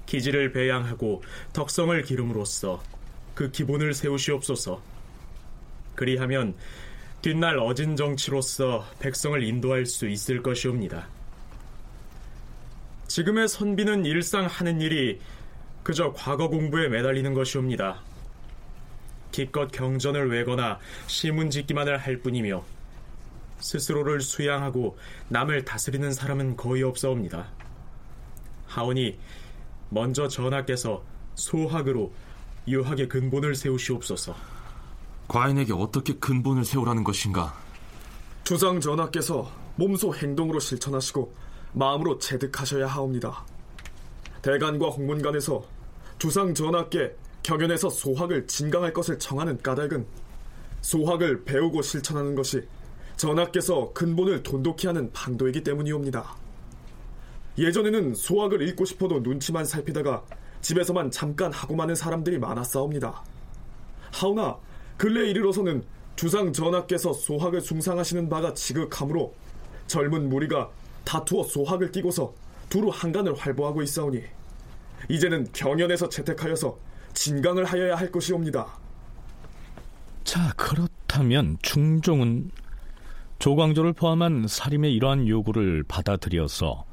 기질을 0.05 0.51
배양하고 0.51 1.23
덕성을 1.53 2.01
기름으로써 2.03 2.81
그 3.33 3.51
기본을 3.51 3.93
세우시옵소서. 3.93 4.81
그리하면 5.95 6.55
뒷날 7.21 7.59
어진 7.59 7.95
정치로서 7.95 8.85
백성을 8.99 9.41
인도할 9.43 9.85
수 9.85 10.07
있을 10.07 10.41
것이옵니다. 10.41 11.07
지금의 13.07 13.47
선비는 13.47 14.05
일상 14.05 14.45
하는 14.45 14.81
일이 14.81 15.19
그저 15.83 16.13
과거 16.13 16.47
공부에 16.47 16.87
매달리는 16.87 17.33
것이옵니다. 17.33 18.01
기껏 19.31 19.71
경전을 19.71 20.29
외거나 20.29 20.79
시문 21.07 21.49
짓기만을 21.49 21.97
할 21.97 22.17
뿐이며 22.17 22.63
스스로를 23.59 24.21
수양하고 24.21 24.97
남을 25.29 25.65
다스리는 25.65 26.11
사람은 26.11 26.57
거의 26.57 26.83
없사옵니다. 26.83 27.47
하오니 28.67 29.17
먼저 29.89 30.27
전하께서 30.27 31.03
소학으로 31.35 32.11
유학의 32.67 33.07
근본을 33.09 33.55
세우시옵소서. 33.55 34.35
과인에게 35.27 35.73
어떻게 35.73 36.13
근본을 36.13 36.65
세우라는 36.65 37.03
것인가? 37.03 37.53
주상 38.43 38.79
전하께서 38.79 39.49
몸소 39.75 40.15
행동으로 40.15 40.59
실천하시고 40.59 41.33
마음으로 41.73 42.19
체득하셔야 42.19 42.87
하옵니다. 42.87 43.45
대간과 44.41 44.89
홍문관에서 44.89 45.63
주상 46.19 46.53
전하께 46.53 47.15
경연에서 47.43 47.89
소학을 47.89 48.47
진강할 48.47 48.93
것을 48.93 49.17
정하는 49.17 49.57
까닭은 49.61 50.05
소학을 50.81 51.43
배우고 51.43 51.81
실천하는 51.81 52.35
것이 52.35 52.63
전하께서 53.17 53.93
근본을 53.93 54.43
돈독히 54.43 54.87
하는 54.87 55.11
방도이기 55.11 55.63
때문이옵니다. 55.63 56.35
예전에는 57.57 58.15
소학을 58.15 58.67
읽고 58.69 58.85
싶어도 58.85 59.19
눈치만 59.19 59.65
살피다가 59.65 60.23
집에서만 60.61 61.11
잠깐 61.11 61.51
하고 61.51 61.75
마는 61.75 61.95
사람들이 61.95 62.39
많았사옵니다. 62.39 63.23
하오나 64.11 64.57
근래 64.97 65.29
이르러서는 65.29 65.83
주상 66.15 66.53
전하께서 66.53 67.13
소학을 67.13 67.61
숭상하시는 67.61 68.29
바가 68.29 68.53
지극하므로 68.53 69.33
젊은 69.87 70.29
무리가 70.29 70.69
다투어 71.03 71.43
소학을 71.43 71.91
끼고서 71.91 72.33
두루 72.69 72.89
한간을 72.89 73.33
활보하고 73.35 73.81
있사오니 73.81 74.21
이제는 75.09 75.47
경연에서 75.51 76.09
채택하여서 76.09 76.77
진강을 77.13 77.65
하여야 77.65 77.95
할 77.95 78.11
것이옵니다. 78.11 78.67
자, 80.23 80.53
그렇다면 80.55 81.57
중종은 81.61 82.51
조광조를 83.39 83.93
포함한 83.93 84.45
사림의 84.47 84.93
이러한 84.93 85.27
요구를 85.27 85.83
받아들여서 85.87 86.85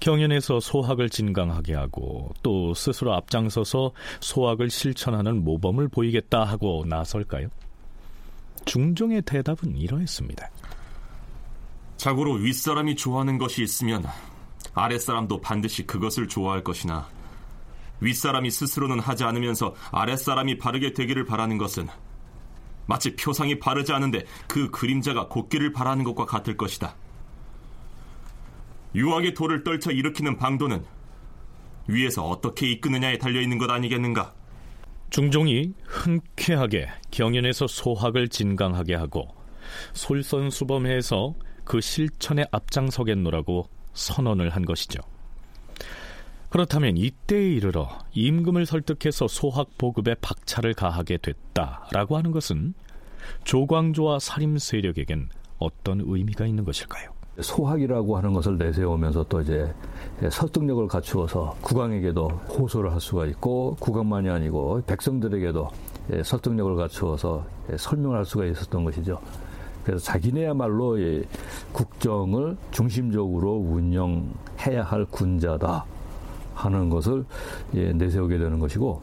경연에서 0.00 0.58
소학을 0.58 1.08
진강하게 1.08 1.74
하고 1.74 2.30
또 2.42 2.74
스스로 2.74 3.14
앞장서서 3.14 3.92
소학을 4.20 4.68
실천하는 4.68 5.44
모범을 5.44 5.88
보이겠다 5.88 6.42
하고 6.42 6.84
나설까요? 6.88 7.48
중종의 8.64 9.22
대답은 9.22 9.76
이러했습니다. 9.76 10.50
자고로 11.98 12.32
윗사람이 12.34 12.96
좋아하는 12.96 13.38
것이 13.38 13.62
있으면 13.62 14.04
아랫사람도 14.74 15.40
반드시 15.40 15.86
그것을 15.86 16.26
좋아할 16.26 16.64
것이나 16.64 17.08
윗사람이 18.02 18.50
스스로는 18.50 18.98
하지 18.98 19.24
않으면서 19.24 19.74
아랫사람이 19.92 20.58
바르게 20.58 20.92
되기를 20.92 21.24
바라는 21.24 21.56
것은 21.56 21.88
마치 22.86 23.14
표상이 23.14 23.58
바르지 23.58 23.92
않은데 23.92 24.24
그 24.48 24.70
그림자가 24.70 25.28
곧기를 25.28 25.72
바라는 25.72 26.04
것과 26.04 26.26
같을 26.26 26.56
것이다. 26.56 26.96
유학의 28.94 29.34
돌을 29.34 29.62
떨쳐 29.62 29.92
일으키는 29.92 30.36
방도는 30.36 30.84
위에서 31.86 32.26
어떻게 32.28 32.70
이끄느냐에 32.70 33.18
달려있는 33.18 33.58
것 33.58 33.70
아니겠는가? 33.70 34.34
중종이 35.10 35.72
흔쾌하게 35.86 36.88
경연에서 37.10 37.66
소학을 37.66 38.28
진강하게 38.28 38.94
하고 38.94 39.28
솔선수범해서 39.92 41.34
그 41.64 41.80
실천에 41.80 42.44
앞장서겠노라고 42.50 43.68
선언을 43.92 44.50
한 44.50 44.64
것이죠. 44.64 45.00
그렇다면 46.52 46.98
이때에 46.98 47.50
이르러 47.54 47.88
임금을 48.12 48.66
설득해서 48.66 49.26
소학 49.26 49.78
보급에 49.78 50.14
박차를 50.20 50.74
가하게 50.74 51.16
됐다라고 51.16 52.18
하는 52.18 52.30
것은 52.30 52.74
조광조와 53.44 54.18
사림 54.18 54.58
세력에겐 54.58 55.30
어떤 55.58 56.02
의미가 56.04 56.44
있는 56.44 56.66
것일까요? 56.66 57.08
소학이라고 57.40 58.18
하는 58.18 58.34
것을 58.34 58.58
내세우면서 58.58 59.24
또 59.30 59.40
이제 59.40 59.72
설득력을 60.30 60.86
갖추어서 60.88 61.56
국왕에게도 61.62 62.28
호소를 62.28 62.92
할 62.92 63.00
수가 63.00 63.24
있고 63.28 63.74
국왕만이 63.80 64.28
아니고 64.28 64.82
백성들에게도 64.86 65.70
설득력을 66.22 66.76
갖추어서 66.76 67.46
설명을 67.78 68.18
할 68.18 68.26
수가 68.26 68.44
있었던 68.44 68.84
것이죠. 68.84 69.18
그래서 69.84 70.04
자기네야말로 70.04 70.98
국정을 71.72 72.58
중심적으로 72.72 73.54
운영해야 73.54 74.82
할 74.84 75.06
군자다 75.06 75.86
하는 76.54 76.90
것을 76.90 77.24
내세우게 77.72 78.38
되는 78.38 78.58
것이고 78.58 79.00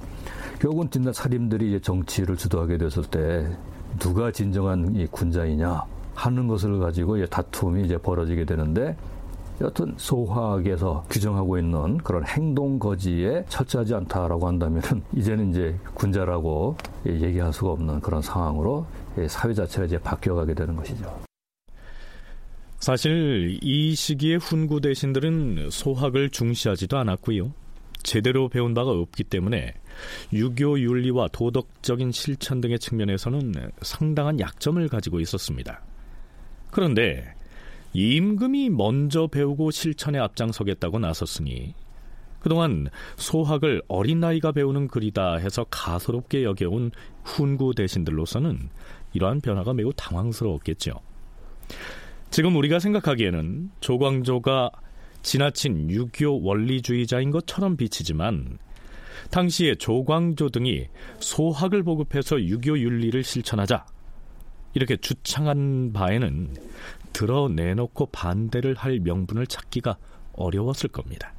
결국은 0.60 0.90
뒷날 0.90 1.14
사림들이 1.14 1.80
정치를 1.82 2.36
주도하게 2.36 2.78
됐을 2.78 3.04
때 3.04 3.48
누가 3.98 4.32
진정한 4.32 5.08
군자이냐 5.10 5.84
하는 6.14 6.48
것을 6.48 6.80
가지고 6.80 7.26
다툼이 7.26 7.86
이제 7.86 7.98
벌어지게 7.98 8.46
되는데 8.46 8.96
여튼 9.62 9.94
소화학에서 9.98 11.06
규정하고 11.10 11.58
있는 11.58 11.98
그런 11.98 12.26
행동 12.26 12.80
거지에 12.80 13.44
철저하지 13.50 13.94
않다라고 13.94 14.48
한다면은 14.48 15.02
이제는 15.16 15.50
이제 15.52 15.78
군자라고 15.96 16.76
얘기할 17.06 17.52
수가 17.52 17.72
없는 17.72 18.00
그런 18.00 18.22
상황으로 18.22 18.86
사회 19.28 19.54
자체가 19.54 19.86
이제 19.86 19.98
바뀌어가게 19.98 20.54
되는 20.54 20.76
것이죠. 20.76 21.29
사실 22.80 23.60
이 23.62 23.94
시기에 23.94 24.36
훈구 24.36 24.82
대신들은 24.82 25.70
소학을 25.70 26.30
중시하지도 26.30 26.98
않았고요. 26.98 27.54
제대로 28.04 28.48
배운 28.48 28.74
바가 28.74 28.92
없기 28.92 29.26
때문에 29.26 29.74
유교 30.32 30.80
윤리와 30.80 31.28
도덕적인 31.34 32.14
실천 32.14 32.62
등의 32.62 32.80
측면에서는 32.80 33.54
상당한 33.82 34.40
약점을 34.40 34.88
가지고 34.88 35.20
있었습니다. 35.20 35.82
그런데 36.72 37.34
임금이 37.92 38.70
먼저 38.70 39.28
배우고 39.28 39.72
실천에 39.72 40.18
앞장서겠다고 40.20 41.00
나섰으니 41.00 41.74
그동안 42.40 42.88
소학을 43.18 43.82
어린 43.90 44.22
나이가 44.22 44.54
배우는 44.54 44.88
글이다 44.88 45.36
해서 45.36 45.66
가소롭게 45.70 46.46
여겨온 46.46 46.92
훈구 47.26 47.74
대신들로서는 47.76 48.70
이러한 49.12 49.42
변화가 49.42 49.74
매우 49.74 49.92
당황스러웠겠죠. 49.94 50.94
지금 52.30 52.56
우리가 52.56 52.80
생각하기에는 52.80 53.72
조광조가 53.80 54.70
지나친 55.24 55.90
유교 55.90 56.42
원리주의자인 56.44 57.32
것처럼 57.32 57.76
비치지만 57.76 58.60
당시에 59.32 59.76
조광조 59.76 60.50
등이 60.50 60.88
소학을 61.20 61.84
보급해서 61.84 62.40
유교 62.42 62.78
윤리를 62.78 63.24
실천하자 63.24 63.86
이렇게 64.76 64.96
주창한 64.98 65.92
바에는 65.94 66.56
드러내놓고 67.14 68.06
반대를 68.08 68.76
할 68.76 69.00
명분을 69.00 69.48
찾기가 69.48 69.98
어려웠을 70.34 70.90
겁니다. 70.90 71.34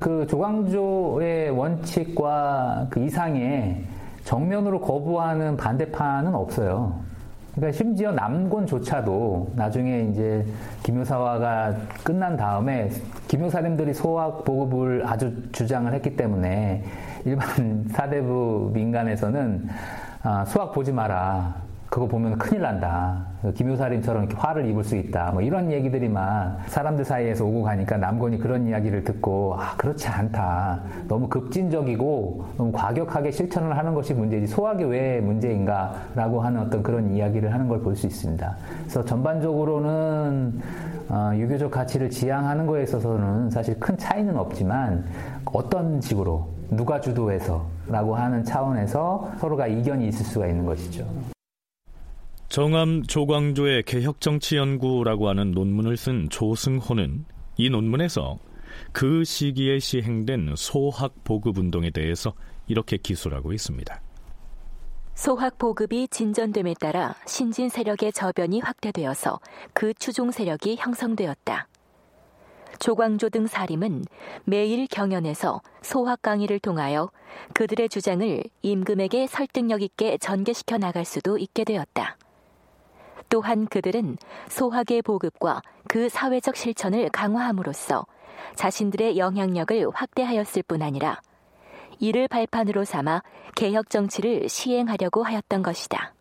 그 0.00 0.26
조광조의 0.28 1.50
원칙과 1.50 2.88
그 2.90 3.04
이상의 3.04 3.86
정면으로 4.24 4.80
거부하는 4.80 5.56
반대파는 5.56 6.34
없어요. 6.34 7.13
그러니까 7.54 7.76
심지어 7.76 8.10
남곤조차도 8.12 9.52
나중에 9.54 10.08
이제 10.10 10.44
김효사화가 10.82 11.74
끝난 12.02 12.36
다음에 12.36 12.90
김효사님들이 13.28 13.94
소학 13.94 14.44
보급을 14.44 15.06
아주 15.06 15.32
주장을 15.52 15.92
했기 15.92 16.16
때문에 16.16 16.84
일반 17.24 17.84
사대부 17.90 18.70
민간에서는 18.74 19.68
아, 20.22 20.44
수학 20.46 20.72
보지 20.72 20.90
마라. 20.90 21.63
그거 21.94 22.08
보면 22.08 22.38
큰일 22.38 22.62
난다. 22.62 23.24
김효사님처럼 23.54 24.24
이렇게 24.24 24.36
화를 24.36 24.66
입을 24.68 24.82
수 24.82 24.96
있다. 24.96 25.30
뭐 25.30 25.40
이런 25.40 25.70
얘기들이만 25.70 26.58
사람들 26.66 27.04
사이에서 27.04 27.44
오고 27.44 27.62
가니까 27.62 27.98
남건이 27.98 28.40
그런 28.40 28.66
이야기를 28.66 29.04
듣고 29.04 29.54
아 29.56 29.76
그렇지 29.76 30.08
않다. 30.08 30.80
너무 31.06 31.28
급진적이고 31.28 32.46
너무 32.56 32.72
과격하게 32.72 33.30
실천을 33.30 33.78
하는 33.78 33.94
것이 33.94 34.12
문제지 34.12 34.48
소화기 34.48 34.82
왜 34.82 35.20
문제인가라고 35.20 36.40
하는 36.40 36.62
어떤 36.62 36.82
그런 36.82 37.12
이야기를 37.14 37.54
하는 37.54 37.68
걸 37.68 37.80
볼 37.80 37.94
수 37.94 38.08
있습니다. 38.08 38.56
그래서 38.80 39.04
전반적으로는 39.04 40.60
어, 41.10 41.30
유교적 41.36 41.70
가치를 41.70 42.10
지향하는 42.10 42.66
거에 42.66 42.82
있어서는 42.82 43.50
사실 43.50 43.78
큰 43.78 43.96
차이는 43.96 44.36
없지만 44.36 45.04
어떤 45.44 46.00
식으로 46.00 46.48
누가 46.70 47.00
주도해서라고 47.00 48.16
하는 48.16 48.42
차원에서 48.42 49.30
서로가 49.38 49.68
이견이 49.68 50.08
있을 50.08 50.26
수가 50.26 50.48
있는 50.48 50.66
것이죠. 50.66 51.06
정암 52.54 53.02
조광조의 53.02 53.82
개혁정치연구라고 53.82 55.28
하는 55.28 55.50
논문을 55.50 55.96
쓴 55.96 56.28
조승호는 56.30 57.24
이 57.56 57.68
논문에서 57.68 58.38
그 58.92 59.24
시기에 59.24 59.80
시행된 59.80 60.54
소학 60.56 61.24
보급 61.24 61.58
운동에 61.58 61.90
대해서 61.90 62.32
이렇게 62.68 62.96
기술하고 62.96 63.52
있습니다. 63.52 64.00
소학 65.16 65.58
보급이 65.58 66.06
진전됨에 66.06 66.74
따라 66.78 67.16
신진 67.26 67.68
세력의 67.68 68.12
저변이 68.12 68.60
확대되어서 68.60 69.40
그 69.72 69.92
추종 69.92 70.30
세력이 70.30 70.76
형성되었다. 70.76 71.66
조광조 72.78 73.30
등 73.30 73.48
사림은 73.48 74.04
매일 74.44 74.86
경연에서 74.86 75.60
소학 75.82 76.22
강의를 76.22 76.60
통하여 76.60 77.10
그들의 77.52 77.88
주장을 77.88 78.44
임금에게 78.62 79.26
설득력 79.26 79.82
있게 79.82 80.18
전개시켜 80.18 80.78
나갈 80.78 81.04
수도 81.04 81.36
있게 81.36 81.64
되었다. 81.64 82.16
또한 83.34 83.66
그들은 83.66 84.16
소학의 84.48 85.02
보급과 85.02 85.60
그 85.88 86.08
사회적 86.08 86.54
실천을 86.54 87.08
강화함으로써 87.08 88.06
자신들의 88.54 89.18
영향력을 89.18 89.88
확대하였을 89.92 90.62
뿐 90.62 90.82
아니라 90.82 91.20
이를 91.98 92.28
발판으로 92.28 92.84
삼아 92.84 93.24
개혁 93.56 93.90
정치를 93.90 94.48
시행하려고 94.48 95.24
하였던 95.24 95.64
것이다. 95.64 96.14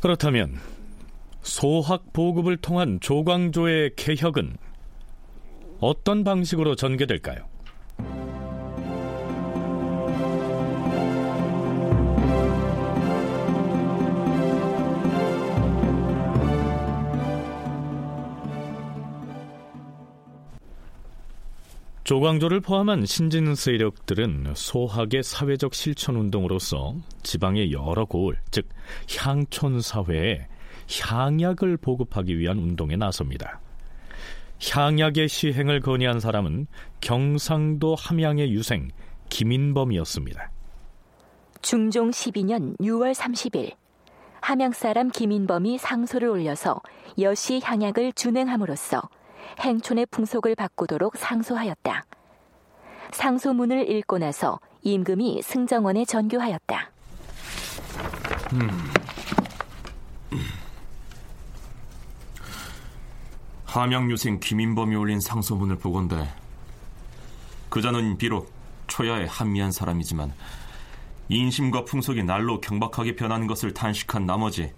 그렇다면 0.00 0.56
소학 1.42 2.12
보급을 2.12 2.56
통한 2.56 2.98
조광조의 2.98 3.94
개혁은 3.94 4.56
어떤 5.78 6.24
방식으로 6.24 6.74
전개될까요? 6.74 7.53
조광조를 22.04 22.60
포함한 22.60 23.06
신진 23.06 23.54
세력들은 23.54 24.52
소학의 24.54 25.22
사회적 25.22 25.72
실천 25.72 26.16
운동으로서 26.16 26.96
지방의 27.22 27.72
여러 27.72 28.04
고을, 28.04 28.38
즉 28.50 28.68
향촌 29.16 29.80
사회에 29.80 30.46
향약을 31.00 31.78
보급하기 31.78 32.38
위한 32.38 32.58
운동에 32.58 32.96
나섭니다. 32.96 33.58
향약의 34.70 35.30
시행을 35.30 35.80
건의한 35.80 36.20
사람은 36.20 36.66
경상도 37.00 37.94
함양의 37.94 38.52
유생 38.52 38.88
김인범이었습니다. 39.30 40.50
중종 41.62 42.10
12년 42.10 42.78
6월 42.80 43.14
30일 43.14 43.76
함양 44.42 44.72
사람 44.72 45.10
김인범이 45.10 45.78
상소를 45.78 46.28
올려서 46.28 46.82
여시 47.18 47.62
향약을 47.64 48.12
준행함으로써 48.12 49.08
행촌의 49.60 50.06
풍속을 50.06 50.54
바꾸도록 50.54 51.16
상소하였다. 51.16 52.04
상소문을 53.12 53.90
읽고 53.90 54.18
나서 54.18 54.60
임금이 54.82 55.42
승정원에 55.42 56.04
전교하였다. 56.04 56.90
음. 58.54 58.68
함양유생 63.66 64.38
김인범이 64.38 64.94
올린 64.94 65.18
상소문을 65.18 65.78
보건대 65.78 66.28
그자는 67.70 68.18
비록 68.18 68.52
초야에 68.86 69.26
한미한 69.26 69.72
사람이지만 69.72 70.32
인심과 71.28 71.84
풍속이 71.84 72.22
날로 72.22 72.60
경박하게 72.60 73.16
변하는 73.16 73.48
것을 73.48 73.74
단식한 73.74 74.26
나머지 74.26 74.72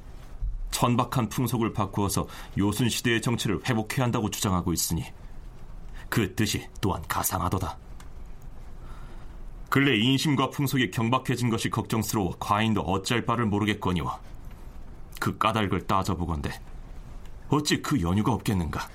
천박한 0.71 1.29
풍속을 1.29 1.73
바꾸어서 1.73 2.27
요순 2.59 2.89
시대의 2.89 3.23
정치를 3.23 3.61
회복해야 3.69 4.05
한다고 4.05 4.31
주장하고 4.31 4.73
있으니 4.73 5.05
그 6.09 6.35
뜻이 6.35 6.67
또한 6.81 7.03
가상하도다. 7.09 7.79
근래 9.69 9.97
인심과 9.97 10.51
풍속이 10.51 10.91
경박해진 10.91 11.51
것이 11.51 11.71
걱정스러워 11.71 12.37
과인도 12.39 12.83
어찌할 12.83 13.25
바를 13.25 13.47
모르겠거니와 13.47 14.21
그 15.21 15.37
까닭을 15.39 15.87
따져보건대 15.87 16.51
어찌 17.49 17.81
그 17.83 18.01
연유가 18.01 18.33
없겠는가? 18.33 18.89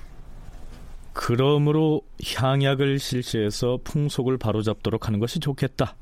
그러므로 1.12 2.02
향약을 2.36 2.98
실시해서 2.98 3.78
풍속을 3.84 4.38
바로잡도록 4.38 5.06
하는 5.06 5.20
것이 5.20 5.40
좋겠다. 5.40 5.96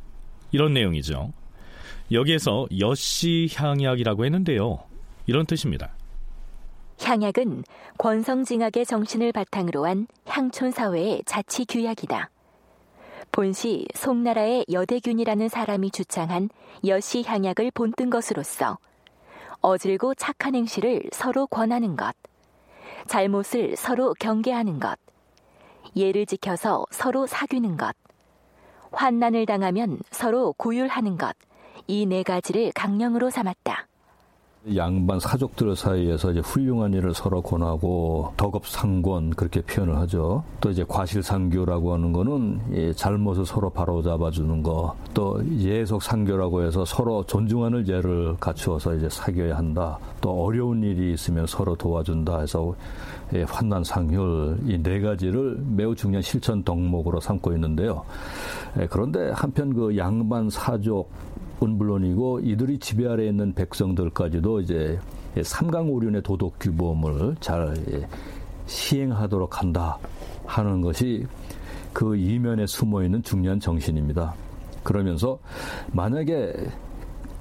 이런 0.52 0.72
내용이죠. 0.72 1.32
여기에서 2.12 2.66
여씨 2.78 3.48
향약이라고 3.54 4.24
했는데요. 4.24 4.89
이런 5.30 5.46
뜻입니다. 5.46 5.92
향약은 7.00 7.62
권성징악의 7.98 8.84
정신을 8.84 9.30
바탕으로 9.30 9.86
한 9.86 10.08
향촌 10.26 10.72
사회의 10.72 11.22
자치 11.24 11.64
규약이다. 11.66 12.30
본시 13.30 13.86
송나라의 13.94 14.66
여대균이라는 14.72 15.48
사람이 15.48 15.92
주창한 15.92 16.48
여시 16.84 17.22
향약을 17.22 17.70
본뜬 17.70 18.10
것으로서 18.10 18.78
어질고 19.60 20.16
착한 20.16 20.56
행실을 20.56 21.04
서로 21.12 21.46
권하는 21.46 21.96
것, 21.96 22.12
잘못을 23.06 23.76
서로 23.76 24.14
경계하는 24.18 24.80
것, 24.80 24.98
예를 25.94 26.26
지켜서 26.26 26.84
서로 26.90 27.28
사귀는 27.28 27.76
것, 27.76 27.94
환난을 28.90 29.46
당하면 29.46 30.00
서로 30.10 30.54
고율하는 30.54 31.18
것, 31.18 31.36
이 31.86 32.04
네 32.04 32.24
가지를 32.24 32.72
강령으로 32.74 33.30
삼았다. 33.30 33.86
양반 34.76 35.18
사족들 35.18 35.74
사이에서 35.74 36.32
이제 36.32 36.40
훌륭한 36.40 36.92
일을 36.92 37.14
서로 37.14 37.40
권하고 37.40 38.34
덕업상권 38.36 39.30
그렇게 39.30 39.62
표현을 39.62 39.96
하죠. 40.00 40.44
또 40.61 40.70
이제 40.70 40.84
과실상교라고 40.86 41.94
하는 41.94 42.12
거는 42.12 42.61
예, 42.74 42.92
잘못을 42.92 43.46
서로 43.46 43.70
바로잡아주는 43.70 44.62
거. 44.62 44.94
또 45.14 45.42
예속상교라고 45.58 46.62
해서 46.62 46.84
서로 46.84 47.24
존중하는 47.24 47.88
예를 47.88 48.36
갖추어서 48.38 48.96
이제 48.96 49.08
사귀어야 49.08 49.56
한다. 49.56 49.98
또 50.20 50.44
어려운 50.44 50.82
일이 50.82 51.14
있으면 51.14 51.46
서로 51.46 51.74
도와준다 51.74 52.40
해서 52.40 52.74
예, 53.32 53.44
환난상혈 53.44 54.58
이네 54.66 55.00
가지를 55.00 55.58
매우 55.68 55.94
중요한 55.94 56.20
실천 56.20 56.62
덕목으로 56.64 57.18
삼고 57.18 57.54
있는데요. 57.54 58.04
예, 58.78 58.86
그런데 58.90 59.30
한편 59.30 59.72
그 59.72 59.96
양반 59.96 60.50
사족 60.50 61.11
은 61.62 61.76
물론이고 61.76 62.40
이들이 62.40 62.78
지배 62.78 63.06
아래 63.06 63.26
있는 63.26 63.52
백성들까지도 63.52 64.61
이제 64.61 64.98
삼강오륜의 65.42 66.22
도덕 66.22 66.54
규범을 66.58 67.36
잘 67.40 67.74
시행하도록 68.66 69.61
한다 69.61 69.98
하는 70.46 70.80
것이 70.80 71.26
그 71.92 72.16
이면에 72.16 72.66
숨어 72.66 73.02
있는 73.02 73.22
중요한 73.22 73.61
정신입니다. 73.61 74.34
그러면서 74.82 75.38
만약에 75.92 76.52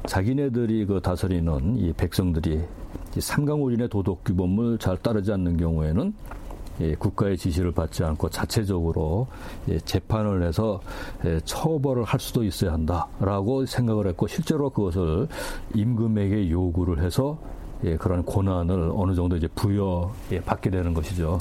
자기네들이 0.05 0.85
그 0.85 0.99
다스리는 1.01 1.77
이 1.77 1.93
백성들이 1.93 2.61
삼강오륜의 3.17 3.89
도덕 3.89 4.23
규범을 4.23 4.77
잘 4.79 4.97
따르지 4.97 5.31
않는 5.31 5.57
경우에는 5.57 6.07
예, 6.07 6.38
국가의 6.97 7.37
지시를 7.37 7.71
받지 7.71 8.03
않고 8.03 8.29
자체적으로 8.29 9.27
예, 9.67 9.79
재판을 9.79 10.43
해서 10.43 10.81
예, 11.25 11.39
처벌을 11.43 12.03
할 12.03 12.19
수도 12.19 12.43
있어야 12.43 12.73
한다라고 12.73 13.65
생각을 13.65 14.07
했고 14.07 14.27
실제로 14.27 14.69
그것을 14.69 15.27
임금에게 15.75 16.49
요구를 16.49 17.03
해서 17.03 17.39
그런 17.99 18.25
권한을 18.25 18.91
어느 18.93 19.15
정도 19.15 19.37
이제 19.37 19.47
부여 19.55 20.13
받게 20.45 20.69
되는 20.69 20.93
것이죠. 20.93 21.39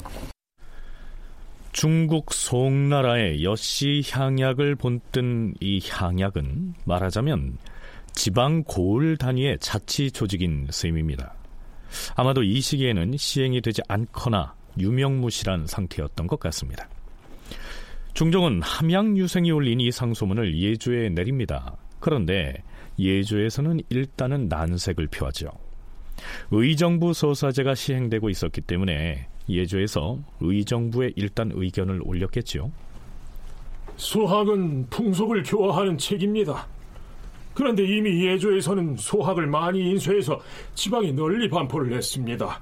중국 1.73 2.33
송나라의 2.33 3.43
여씨 3.43 4.01
향약을 4.09 4.75
본뜬 4.75 5.53
이 5.59 5.81
향약은 5.85 6.75
말하자면 6.85 7.57
지방 8.13 8.63
고을 8.63 9.17
단위의 9.17 9.59
자치 9.59 10.11
조직인 10.11 10.67
셈입니다. 10.69 11.33
아마도 12.15 12.43
이 12.43 12.59
시기에는 12.59 13.17
시행이 13.17 13.61
되지 13.61 13.81
않거나 13.87 14.53
유명무실한 14.79 15.67
상태였던 15.67 16.27
것 16.27 16.39
같습니다. 16.39 16.87
중종은 18.13 18.61
함양 18.61 19.17
유생이 19.17 19.51
올린 19.51 19.79
이 19.79 19.91
상소문을 19.91 20.57
예조에 20.57 21.09
내립니다. 21.09 21.77
그런데 21.99 22.63
예조에서는 22.97 23.81
일단은 23.89 24.47
난색을 24.49 25.07
표하죠. 25.07 25.49
의정부 26.51 27.13
소사제가 27.13 27.75
시행되고 27.75 28.29
있었기 28.29 28.61
때문에 28.61 29.27
예조에서 29.47 30.19
의정부에 30.41 31.13
일단 31.15 31.51
의견을 31.53 32.01
올렸겠지요. 32.03 32.71
소학은 33.95 34.87
풍속을 34.89 35.43
교화하는 35.43 35.97
책입니다. 35.97 36.67
그런데 37.53 37.83
이미 37.83 38.25
예조에서는 38.25 38.95
소학을 38.97 39.47
많이 39.47 39.91
인쇄해서 39.91 40.39
지방에 40.75 41.11
널리 41.11 41.49
반포를 41.49 41.93
했습니다. 41.93 42.61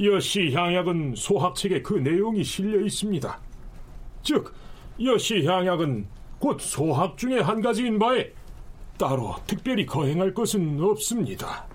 여시 0.00 0.52
향약은 0.52 1.14
소학책에 1.16 1.82
그 1.82 1.94
내용이 1.94 2.44
실려 2.44 2.80
있습니다. 2.84 3.40
즉, 4.22 4.52
여시 5.02 5.44
향약은 5.46 6.06
곧 6.38 6.60
소학 6.60 7.16
중의 7.16 7.42
한 7.42 7.60
가지인 7.60 7.98
바에 7.98 8.30
따로 8.98 9.34
특별히 9.46 9.86
거행할 9.86 10.32
것은 10.34 10.80
없습니다. 10.82 11.66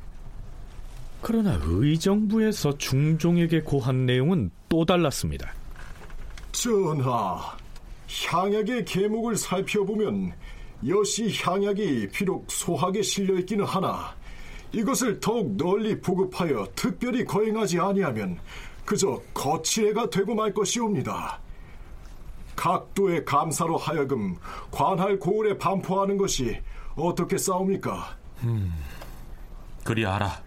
그러나 1.21 1.59
의정부에서 1.63 2.77
중종에게 2.77 3.61
고한 3.61 4.05
내용은 4.05 4.49
또 4.69 4.85
달랐습니다. 4.85 5.53
전하, 6.51 7.55
향약의 8.27 8.85
계목을 8.85 9.35
살펴보면 9.35 10.33
여시 10.87 11.31
향약이 11.39 12.09
비록 12.11 12.51
소학에 12.51 13.01
실려 13.03 13.37
있기는 13.39 13.63
하나 13.65 14.15
이것을 14.73 15.19
더욱 15.19 15.55
널리 15.57 15.99
보급하여 15.99 16.67
특별히 16.75 17.25
거행하지 17.25 17.79
아니하면 17.79 18.39
그저 18.85 19.21
거칠애가 19.33 20.09
되고 20.09 20.33
말 20.33 20.53
것이옵니다. 20.53 21.39
각도의 22.55 23.25
감사로 23.25 23.77
하여금 23.77 24.35
관할 24.69 25.17
고을에 25.17 25.57
반포하는 25.57 26.17
것이 26.17 26.59
어떻게 26.95 27.37
싸웁니까? 27.37 28.17
음, 28.43 28.73
그리 29.83 30.05
알아. 30.05 30.41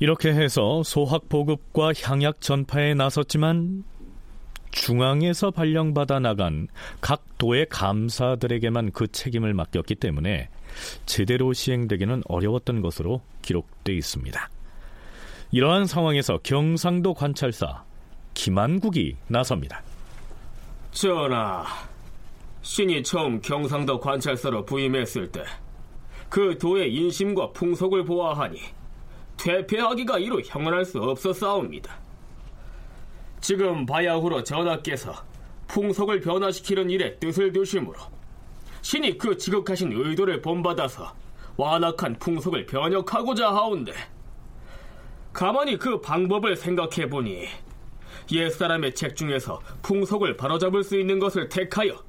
이렇게 0.00 0.32
해서 0.32 0.82
소학 0.84 1.28
보급과 1.28 1.92
향약 2.00 2.40
전파에 2.40 2.94
나섰지만 2.94 3.84
중앙에서 4.70 5.50
발령받아 5.50 6.20
나간 6.20 6.68
각 7.00 7.24
도의 7.38 7.66
감사들에게만 7.68 8.92
그 8.92 9.08
책임을 9.08 9.54
맡겼기 9.54 9.96
때문에 9.96 10.48
제대로 11.06 11.52
시행되기는 11.52 12.22
어려웠던 12.26 12.80
것으로 12.80 13.22
기록돼 13.42 13.94
있습니다. 13.94 14.50
이러한 15.50 15.86
상황에서 15.86 16.38
경상도 16.42 17.14
관찰사 17.14 17.84
김한국이 18.34 19.16
나섭니다. 19.28 19.82
전하, 20.92 21.64
신이 22.62 23.02
처음 23.02 23.40
경상도 23.40 23.98
관찰사로 24.00 24.64
부임했을 24.64 25.30
때 25.32 25.42
그 26.28 26.58
도의 26.58 26.92
인심과 26.94 27.52
풍속을 27.52 28.04
보아하니 28.04 28.60
퇴폐하기가 29.38 30.18
이루 30.18 30.40
형언할 30.44 30.84
수 30.84 30.98
없었사옵니다. 30.98 31.98
지금 33.40 33.86
바야흐로 33.86 34.42
전하께서 34.42 35.14
풍속을 35.68 36.20
변화시키는 36.20 36.90
일에 36.90 37.16
뜻을 37.18 37.52
두심으로 37.52 37.98
신이 38.88 39.18
그 39.18 39.36
지극하신 39.36 39.92
의도를 39.92 40.40
본받아서 40.40 41.14
완악한 41.58 42.18
풍속을 42.18 42.64
변혁하고자 42.64 43.50
하온데 43.50 43.92
가만히 45.30 45.76
그 45.76 46.00
방법을 46.00 46.56
생각해보니 46.56 47.48
옛사람의 48.32 48.94
책 48.94 49.14
중에서 49.14 49.60
풍속을 49.82 50.38
바로잡을 50.38 50.82
수 50.82 50.98
있는 50.98 51.18
것을 51.18 51.50
택하여 51.50 52.02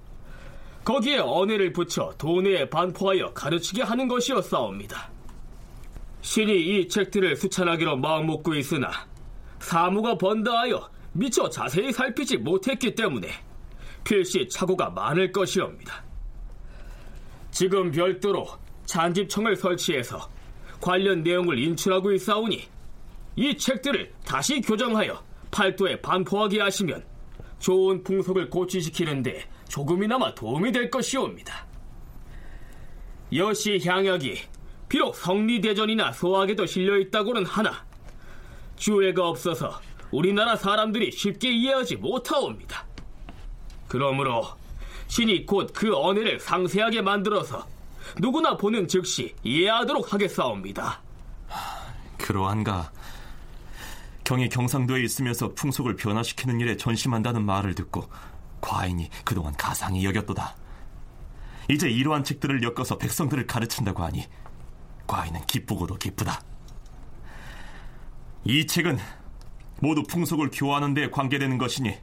거기에 0.86 1.18
언해를 1.18 1.74
붙여 1.74 2.14
도내에 2.18 2.70
반포하여 2.70 3.34
가르치게 3.34 3.84
하는 3.84 4.08
것이었사옵니다. 4.08 5.12
신이 6.22 6.54
이 6.56 6.88
책들을 6.88 7.36
수찬하기로 7.36 7.98
마음먹고 7.98 8.56
있으나 8.56 8.90
사무가 9.60 10.18
번다하여 10.18 10.90
미처 11.12 11.50
자세히 11.50 11.92
살피지 11.92 12.38
못했기 12.38 12.96
때문에 12.96 13.28
필시 14.06 14.48
착오가 14.48 14.92
많을 14.92 15.34
것이옵니다. 15.34 16.08
지금 17.52 17.92
별도로 17.92 18.48
잔집청을 18.86 19.56
설치해서 19.56 20.30
관련 20.82 21.24
내용을 21.24 21.60
인출하고 21.60 22.12
있사오니 22.14 22.68
이 23.36 23.58
책들을 23.58 24.12
다시 24.26 24.62
교정하여 24.62 25.22
팔도에 25.52 26.02
반포하게 26.02 26.62
하시면 26.62 27.04
좋은 27.60 28.04
풍속을 28.04 28.50
고취시키는데 28.50 29.44
조금이나마 29.68 30.34
도움이 30.34 30.72
될 30.72 30.90
것이옵니다. 30.90 31.68
여시 33.34 33.80
향약이 33.86 34.40
비록 34.88 35.16
성리대전이나 35.16 36.12
소학에도 36.14 36.66
실려있다고는 36.66 37.46
하나 37.46 37.86
주애가 38.78 39.28
없어서 39.28 39.80
우리나라 40.12 40.56
사람들이 40.56 41.12
쉽게 41.12 41.52
이해하지 41.52 41.98
못하옵니다. 41.98 42.88
그러므로 43.88 44.48
신이 45.10 45.46
곧 45.46 45.74
그 45.74 45.96
언해를 45.96 46.40
상세하게 46.40 47.02
만들어서 47.02 47.68
누구나 48.20 48.56
보는 48.56 48.88
즉시 48.88 49.36
이해하도록 49.44 50.14
하겠사옵니다. 50.14 51.02
그러한가. 52.18 52.92
경이 54.24 54.50
경상도에 54.50 55.02
있으면서 55.04 55.54
풍속을 55.54 55.96
변화시키는 55.96 56.60
일에 56.60 56.78
전심한다는 56.78 57.44
말을 57.44 57.74
듣고 57.76 58.08
과인이 58.62 59.10
그동안 59.26 59.54
가상히 59.58 60.06
여겼도다. 60.06 60.56
이제 61.70 61.90
이러한 61.90 62.24
책들을 62.24 62.62
엮어서 62.64 62.98
백성들을 62.98 63.48
가르친다고 63.48 64.04
하니 64.04 64.26
과인은 65.08 65.46
기쁘고도 65.48 65.96
기쁘다. 65.96 66.42
이 68.46 68.68
책은 68.68 68.98
모두 69.82 70.04
풍속을 70.04 70.52
교화하는 70.52 70.94
데 70.94 71.10
관계되는 71.10 71.58
것이니 71.58 71.98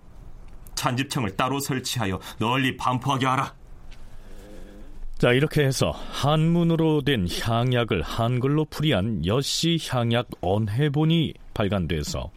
찬집청을 0.76 1.36
따로 1.36 1.58
설치하여 1.58 2.20
널리 2.38 2.76
반포하게 2.76 3.26
하라. 3.26 3.54
자, 5.18 5.32
이렇게 5.32 5.64
해서 5.64 5.90
한문으로 5.90 7.00
된 7.00 7.26
향약을 7.26 8.02
한글로 8.02 8.66
풀이한 8.66 9.24
여씨 9.24 9.78
향약 9.88 10.28
언해본이 10.42 11.32
발간돼서 11.54 12.30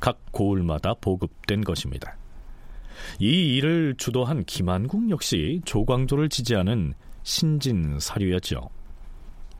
각 0.00 0.18
고을마다 0.32 0.94
보급된 0.94 1.62
것입니다. 1.62 2.16
이 3.18 3.56
일을 3.56 3.96
주도한 3.98 4.44
김한국 4.44 5.10
역시 5.10 5.60
조광조를 5.66 6.30
지지하는 6.30 6.94
신진 7.22 7.98
사류였죠. 8.00 8.70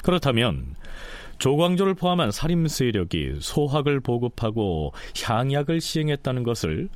그렇다면 0.03 0.75
조광조를 1.39 1.95
포함한 1.95 2.31
살인 2.31 2.69
세력이 2.69 3.35
소학을 3.41 4.01
보급하고 4.01 4.93
향약을 5.23 5.81
시행했다는 5.81 6.43
것을 6.43 6.89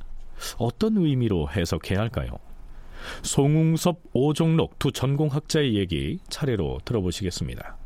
어떤 0.57 0.97
의미로 0.97 1.49
해석해야 1.49 1.99
할까요? 1.99 2.39
송웅섭, 3.21 4.01
오종록 4.13 4.79
두 4.79 4.91
전공학자의 4.91 5.75
얘기 5.75 6.19
차례로 6.29 6.79
들어보시겠습니다. 6.85 7.77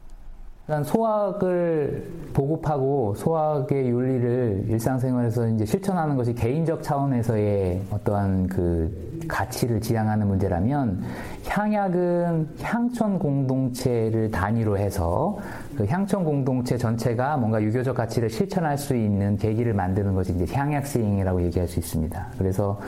일단 0.72 0.86
소학을 0.86 2.02
보급하고 2.32 3.14
소학의 3.16 3.90
윤리를 3.90 4.68
일상생활에서 4.70 5.50
이제 5.50 5.66
실천하는 5.66 6.16
것이 6.16 6.34
개인적 6.34 6.82
차원에서의 6.82 7.82
어떠한 7.92 8.48
그 8.48 9.20
가치를 9.28 9.82
지향하는 9.82 10.28
문제라면 10.28 11.04
향약은 11.46 12.48
향촌 12.62 13.20
공동체를 13.20 14.32
단위로 14.32 14.78
해서 14.78 15.38
그 15.76 15.86
향촌 15.86 16.24
공동체 16.24 16.78
전체가 16.78 17.36
뭔가 17.36 17.62
유교적 17.62 17.98
가치를 17.98 18.30
실천할 18.30 18.78
수 18.78 18.96
있는 18.96 19.36
계기를 19.36 19.74
만드는 19.74 20.14
것이 20.14 20.32
이제 20.32 20.46
향약 20.56 20.88
시행이라고 20.88 21.44
얘기할 21.44 21.68
수 21.68 21.80
있습니다. 21.80 22.28
그래서 22.38 22.80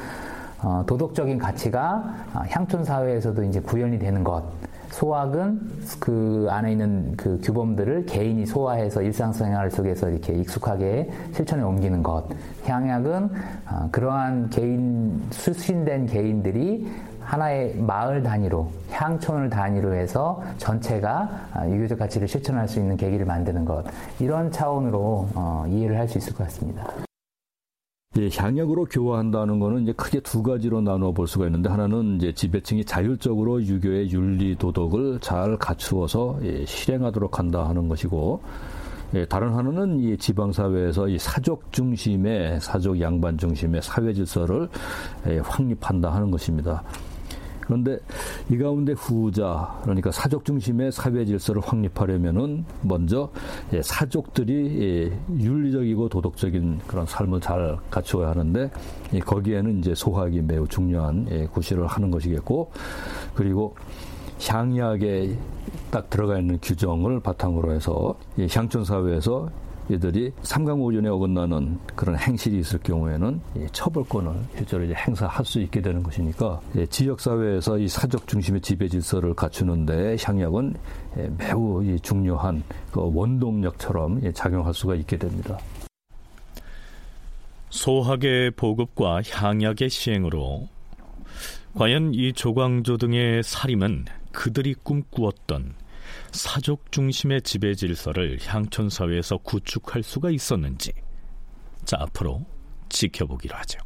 어, 0.63 0.85
도덕적인 0.87 1.37
가치가 1.37 2.15
향촌 2.47 2.85
사회에서도 2.85 3.43
이제 3.43 3.59
구현이 3.59 3.99
되는 3.99 4.23
것. 4.23 4.41
소학은 4.93 5.59
그 5.99 6.47
안에 6.49 6.71
있는 6.71 7.13
그 7.17 7.39
규범들을 7.41 8.05
개인이 8.05 8.45
소화해서 8.45 9.01
일상생활 9.01 9.71
속에서 9.71 10.09
이렇게 10.09 10.33
익숙하게 10.33 11.09
실천에 11.33 11.63
옮기는 11.63 12.03
것. 12.03 12.25
향약은 12.65 13.29
어, 13.69 13.89
그러한 13.91 14.49
개인 14.49 15.19
수신된 15.31 16.05
개인들이 16.05 16.87
하나의 17.19 17.75
마을 17.77 18.21
단위로 18.21 18.69
향촌을 18.91 19.49
단위로 19.49 19.95
해서 19.95 20.43
전체가 20.57 21.47
어, 21.55 21.69
유교적 21.69 21.97
가치를 21.97 22.27
실천할 22.27 22.67
수 22.67 22.79
있는 22.79 22.95
계기를 22.95 23.25
만드는 23.25 23.65
것 23.65 23.83
이런 24.19 24.51
차원으로 24.51 25.27
어, 25.33 25.65
이해를 25.67 25.97
할 25.97 26.07
수 26.07 26.19
있을 26.19 26.33
것 26.33 26.43
같습니다. 26.43 26.85
예, 28.19 28.29
향약으로 28.31 28.85
교화한다는 28.85 29.59
것은 29.59 29.83
이제 29.83 29.93
크게 29.93 30.19
두 30.19 30.43
가지로 30.43 30.81
나누어 30.81 31.11
볼 31.11 31.27
수가 31.27 31.47
있는데 31.47 31.69
하나는 31.69 32.17
이제 32.17 32.31
지배층이 32.31 32.85
자율적으로 32.85 33.63
유교의 33.63 34.11
윤리 34.11 34.55
도덕을 34.55 35.19
잘 35.19 35.57
갖추어서 35.57 36.37
예, 36.43 36.63
실행하도록 36.65 37.39
한다 37.39 37.67
하는 37.67 37.87
것이고 37.87 38.41
예, 39.15 39.25
다른 39.25 39.53
하나는 39.53 39.99
이 39.99 40.15
지방 40.17 40.51
사회에서 40.51 41.07
이 41.07 41.17
사족 41.17 41.71
중심의 41.71 42.61
사족 42.61 43.01
양반 43.01 43.35
중심의 43.37 43.81
사회 43.81 44.13
질서를 44.13 44.69
예, 45.27 45.39
확립한다 45.39 46.13
하는 46.13 46.29
것입니다. 46.29 46.83
그런데 47.73 47.97
이 48.51 48.57
가운데 48.57 48.93
후자 48.93 49.79
그러니까 49.81 50.11
사족 50.11 50.45
중심의 50.45 50.91
사회 50.91 51.25
질서를 51.25 51.61
확립하려면은 51.63 52.65
먼저 52.83 53.31
예, 53.73 53.81
사족들이 53.81 55.11
예, 55.11 55.19
윤리적이고 55.43 56.09
도덕적인 56.09 56.81
그런 56.85 57.07
삶을 57.07 57.41
잘 57.41 57.77
갖추어야 57.89 58.29
하는데 58.29 58.69
거기에는 59.25 59.79
이제 59.79 59.95
소학이 59.95 60.41
매우 60.41 60.67
중요한 60.67 61.25
예, 61.31 61.47
구실을 61.47 61.87
하는 61.87 62.11
것이겠고 62.11 62.71
그리고 63.33 63.75
향약에 64.45 65.35
딱 65.89 66.09
들어가 66.11 66.37
있는 66.37 66.59
규정을 66.61 67.21
바탕으로 67.21 67.73
해서 67.73 68.15
향촌 68.51 68.85
사회에서 68.85 69.49
이들이 69.89 70.31
삼강오륜에 70.41 71.09
어긋나는 71.09 71.79
그런 71.95 72.17
행실이 72.17 72.57
있을 72.59 72.79
경우에는 72.79 73.41
처벌권을 73.71 74.33
실제로 74.55 74.83
이제 74.85 74.93
행사할 74.93 75.45
수 75.45 75.59
있게 75.59 75.81
되는 75.81 76.01
것이니까 76.01 76.61
지역 76.89 77.19
사회에서 77.19 77.77
이 77.77 77.87
사적 77.87 78.27
중심의 78.27 78.61
지배 78.61 78.87
질서를 78.87 79.33
갖추는데 79.33 80.15
향약은 80.21 80.75
매우 81.37 81.83
중요한 82.01 82.63
그 82.91 83.01
원동력처럼 83.13 84.31
작용할 84.33 84.73
수가 84.73 84.95
있게 84.95 85.17
됩니다. 85.17 85.57
소학의 87.69 88.51
보급과 88.51 89.21
향약의 89.29 89.89
시행으로 89.89 90.69
과연 91.75 92.13
이 92.13 92.31
조광조 92.33 92.97
등의 92.97 93.43
살림은 93.43 94.05
그들이 94.31 94.75
꿈꾸었던 94.75 95.73
사족 96.33 96.91
중심의 96.91 97.43
지배 97.43 97.75
질서를 97.75 98.39
향촌 98.41 98.89
사회에서 98.89 99.37
구축할 99.37 100.01
수가 100.01 100.31
있었는지 100.31 100.91
자 101.85 101.97
앞으로 101.99 102.43
지켜보기로 102.89 103.55
하죠. 103.55 103.79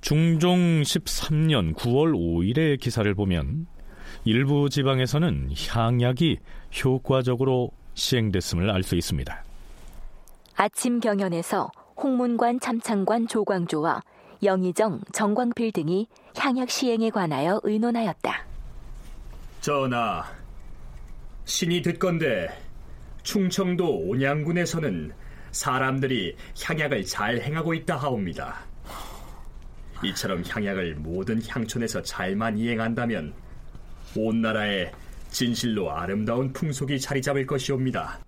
중종 0.00 0.80
13년 0.80 1.74
9월 1.74 2.14
5일의 2.14 2.80
기사를 2.80 3.14
보면 3.14 3.66
일부 4.24 4.70
지방에서는 4.70 5.50
향약이 5.68 6.38
효과적으로 6.82 7.70
시행됐음을 7.94 8.70
알 8.70 8.82
수 8.82 8.96
있습니다. 8.96 9.49
아침 10.56 11.00
경연에서 11.00 11.70
홍문관 11.96 12.60
참창관 12.60 13.28
조광조와 13.28 14.02
영의정 14.42 15.00
정광필 15.12 15.72
등이 15.72 16.08
향약 16.36 16.70
시행에 16.70 17.10
관하여 17.10 17.60
의논하였다. 17.62 18.46
전하, 19.60 20.24
신이 21.44 21.82
듣건데 21.82 22.48
충청도 23.22 24.08
온양군에서는 24.08 25.12
사람들이 25.52 26.36
향약을 26.62 27.04
잘 27.04 27.40
행하고 27.40 27.74
있다 27.74 27.96
하옵니다. 27.96 28.60
이처럼 30.02 30.42
향약을 30.48 30.94
모든 30.96 31.42
향촌에서 31.46 32.02
잘만 32.02 32.56
이행한다면 32.56 33.34
온 34.16 34.40
나라에 34.40 34.90
진실로 35.30 35.92
아름다운 35.92 36.52
풍속이 36.52 36.98
자리 36.98 37.20
잡을 37.20 37.46
것이옵니다. 37.46 38.20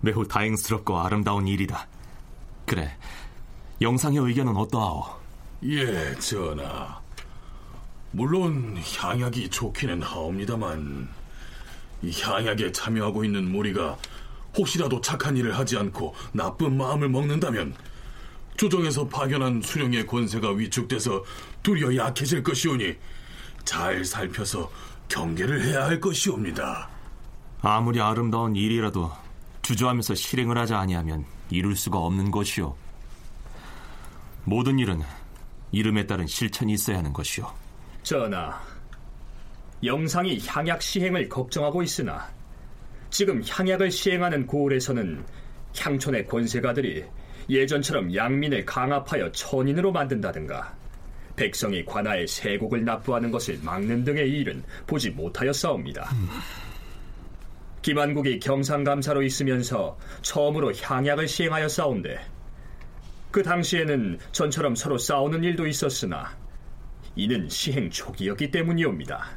매우 0.00 0.26
다행스럽고 0.26 0.98
아름다운 0.98 1.46
일이다. 1.46 1.86
그래, 2.66 2.96
영상의 3.80 4.18
의견은 4.20 4.56
어떠하오? 4.56 5.04
예, 5.64 6.14
전하. 6.18 7.00
물론 8.12 8.76
향약이 8.96 9.50
좋기는 9.50 10.02
하옵니다만 10.02 11.08
이 12.02 12.20
향약에 12.20 12.72
참여하고 12.72 13.24
있는 13.24 13.50
무리가 13.50 13.96
혹시라도 14.56 15.00
착한 15.00 15.36
일을 15.36 15.56
하지 15.56 15.76
않고 15.76 16.14
나쁜 16.32 16.76
마음을 16.76 17.08
먹는다면 17.08 17.74
조정에서 18.56 19.06
파견한 19.08 19.62
수령의 19.62 20.06
권세가 20.06 20.50
위축돼서 20.50 21.22
도리어 21.62 21.96
약해질 21.96 22.42
것이오니 22.42 22.96
잘 23.64 24.04
살펴서 24.04 24.70
경계를 25.08 25.64
해야 25.64 25.84
할 25.84 26.00
것이옵니다. 26.00 26.88
아무리 27.62 28.00
아름다운 28.00 28.56
일이라도 28.56 29.12
주저하면서 29.70 30.16
실행을 30.16 30.58
하지 30.58 30.74
아니하면 30.74 31.24
이룰 31.48 31.76
수가 31.76 31.96
없는 31.96 32.32
것이오. 32.32 32.74
모든 34.44 34.80
일은 34.80 35.00
이름에 35.70 36.06
따른 36.06 36.26
실천이 36.26 36.72
있어야 36.72 36.98
하는 36.98 37.12
것이오. 37.12 37.46
전하, 38.02 38.60
영상이 39.84 40.40
향약 40.44 40.82
시행을 40.82 41.28
걱정하고 41.28 41.84
있으나 41.84 42.28
지금 43.10 43.40
향약을 43.46 43.92
시행하는 43.92 44.44
고을에서는 44.44 45.24
향촌의 45.78 46.26
권세가들이 46.26 47.04
예전처럼 47.48 48.12
양민을 48.12 48.64
강압하여 48.66 49.30
천인으로 49.30 49.92
만든다든가 49.92 50.74
백성이 51.36 51.84
관아에 51.84 52.26
세곡을 52.26 52.84
납부하는 52.84 53.30
것을 53.30 53.60
막는 53.62 54.02
등의 54.02 54.28
일은 54.30 54.64
보지 54.88 55.10
못하였사옵니다. 55.10 56.10
음. 56.12 56.28
김한국이 57.82 58.40
경상감사로 58.40 59.22
있으면서 59.22 59.98
처음으로 60.22 60.74
향약을 60.74 61.26
시행하여 61.26 61.68
싸운데 61.68 62.20
그 63.30 63.42
당시에는 63.42 64.18
전처럼 64.32 64.74
서로 64.74 64.98
싸우는 64.98 65.44
일도 65.44 65.66
있었으나 65.66 66.36
이는 67.16 67.48
시행 67.48 67.90
초기였기 67.90 68.50
때문이옵니다. 68.50 69.30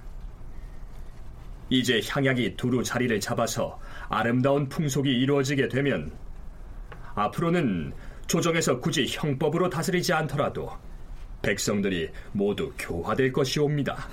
이제 1.70 2.02
향약이 2.08 2.58
두루 2.58 2.84
자리를 2.84 3.20
잡아서 3.20 3.80
아름다운 4.10 4.68
풍속이 4.68 5.10
이루어지게 5.10 5.70
되면 5.70 6.12
앞으로는 7.16 7.94
조정에서 8.28 8.80
굳이 8.80 9.06
형법으로 9.08 9.70
다스리지 9.70 10.14
않더라도 10.14 10.72
백성들이 11.42 12.10
모두 12.32 12.74
교화될 12.78 13.32
것이옵니다. 13.32 14.08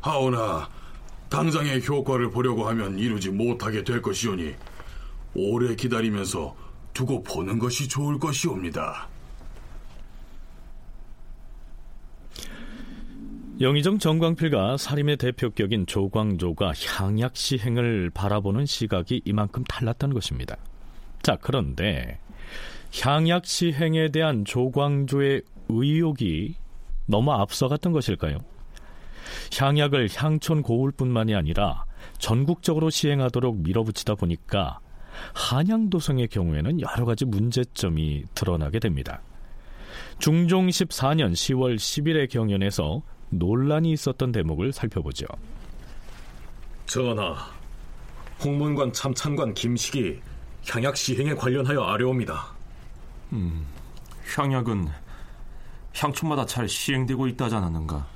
하오나 0.00 0.68
당장의 1.28 1.84
효과를 1.86 2.30
보려고 2.30 2.68
하면 2.68 2.98
이루지 2.98 3.30
못하게 3.30 3.82
될 3.84 4.00
것이오니 4.00 4.54
오래 5.34 5.74
기다리면서 5.74 6.56
두고 6.94 7.22
보는 7.22 7.58
것이 7.58 7.88
좋을 7.88 8.18
것이옵니다. 8.18 9.08
영의정 13.58 13.98
정광필과 13.98 14.76
사림의 14.76 15.16
대표격인 15.16 15.86
조광조가 15.86 16.72
향약 16.74 17.36
시행을 17.36 18.10
바라보는 18.10 18.66
시각이 18.66 19.22
이만큼 19.24 19.64
달랐다는 19.64 20.14
것입니다. 20.14 20.56
자, 21.22 21.38
그런데 21.40 22.18
향약 23.00 23.46
시행에 23.46 24.10
대한 24.10 24.44
조광조의 24.44 25.42
의욕이 25.70 26.54
너무 27.06 27.32
앞서갔던 27.32 27.92
것일까요? 27.92 28.38
향약을 29.58 30.08
향촌 30.14 30.62
고을뿐만이 30.62 31.34
아니라 31.34 31.84
전국적으로 32.18 32.90
시행하도록 32.90 33.58
밀어붙이다 33.58 34.14
보니까 34.14 34.80
한양도성의 35.34 36.28
경우에는 36.28 36.80
여러 36.80 37.04
가지 37.04 37.24
문제점이 37.24 38.24
드러나게 38.34 38.78
됩니다. 38.78 39.22
중종 40.18 40.68
14년 40.68 41.32
10월 41.32 41.76
10일의 41.76 42.30
경연에서 42.30 43.02
논란이 43.30 43.92
있었던 43.92 44.32
대목을 44.32 44.72
살펴보죠. 44.72 45.26
전하, 46.86 47.34
홍문관 48.42 48.92
참찬관 48.92 49.54
김식이 49.54 50.20
향약 50.68 50.96
시행에 50.96 51.34
관련하여 51.34 51.82
아뢰옵니다. 51.82 52.54
음, 53.32 53.66
향약은 54.36 54.88
향촌마다 55.94 56.46
잘 56.46 56.68
시행되고 56.68 57.26
있다지 57.28 57.54
않았는가? 57.54 58.15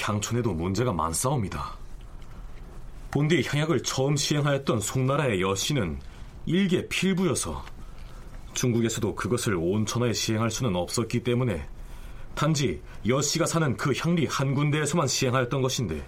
향촌에도 0.00 0.52
문제가 0.52 0.92
많사옵니다. 0.92 1.74
본디 3.10 3.44
향약을 3.46 3.82
처음 3.82 4.16
시행하였던 4.16 4.80
송나라의 4.80 5.40
여신은 5.42 5.98
일개 6.46 6.88
필부여서 6.88 7.64
중국에서도 8.54 9.14
그것을 9.14 9.56
온 9.56 9.84
천하에 9.86 10.12
시행할 10.12 10.50
수는 10.50 10.76
없었기 10.76 11.22
때문에 11.22 11.66
단지 12.34 12.80
여씨가 13.06 13.46
사는 13.46 13.76
그 13.76 13.92
향리 13.96 14.26
한 14.26 14.54
군데에서만 14.54 15.06
시행하였던 15.06 15.62
것인데 15.62 16.06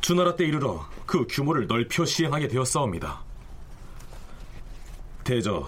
주나라 0.00 0.36
때 0.36 0.44
이르러 0.44 0.86
그 1.06 1.26
규모를 1.28 1.66
넓혀 1.66 2.04
시행하게 2.04 2.48
되었사옵니다. 2.48 3.22
대저 5.24 5.66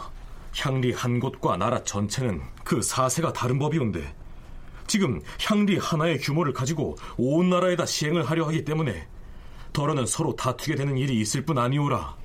향리 0.57 0.93
한 0.93 1.19
곳과 1.19 1.57
나라 1.57 1.83
전체는 1.83 2.41
그 2.65 2.83
사세가 2.83 3.33
다른 3.33 3.59
법이온데 3.59 4.15
지금 4.87 5.21
향리 5.41 5.79
하나의 5.79 6.19
규모를 6.19 6.53
가지고 6.53 6.97
온 7.17 7.51
나라에다 7.51 7.87
시행을 7.87 8.25
하려 8.25 8.47
하기 8.47 8.65
때문에 8.65 9.07
더러는 9.73 10.07
서로 10.07 10.35
다투게 10.35 10.75
되는 10.75 10.97
일이 10.97 11.21
있을 11.21 11.45
뿐 11.45 11.59
아니오라. 11.59 12.17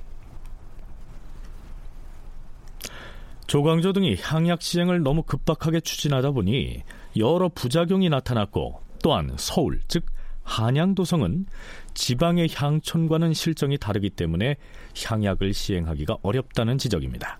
조광조 3.46 3.92
등이 3.92 4.16
향약 4.22 4.62
시행을 4.62 5.02
너무 5.02 5.22
급박하게 5.22 5.80
추진하다 5.80 6.30
보니 6.30 6.82
여러 7.18 7.50
부작용이 7.50 8.08
나타났고 8.08 8.80
또한 9.02 9.34
서울 9.36 9.80
즉 9.88 10.06
한양도성은 10.44 11.46
지방의 11.92 12.48
향촌과는 12.54 13.34
실정이 13.34 13.76
다르기 13.76 14.10
때문에 14.10 14.56
향약을 15.04 15.52
시행하기가 15.52 16.18
어렵다는 16.22 16.78
지적입니다. 16.78 17.38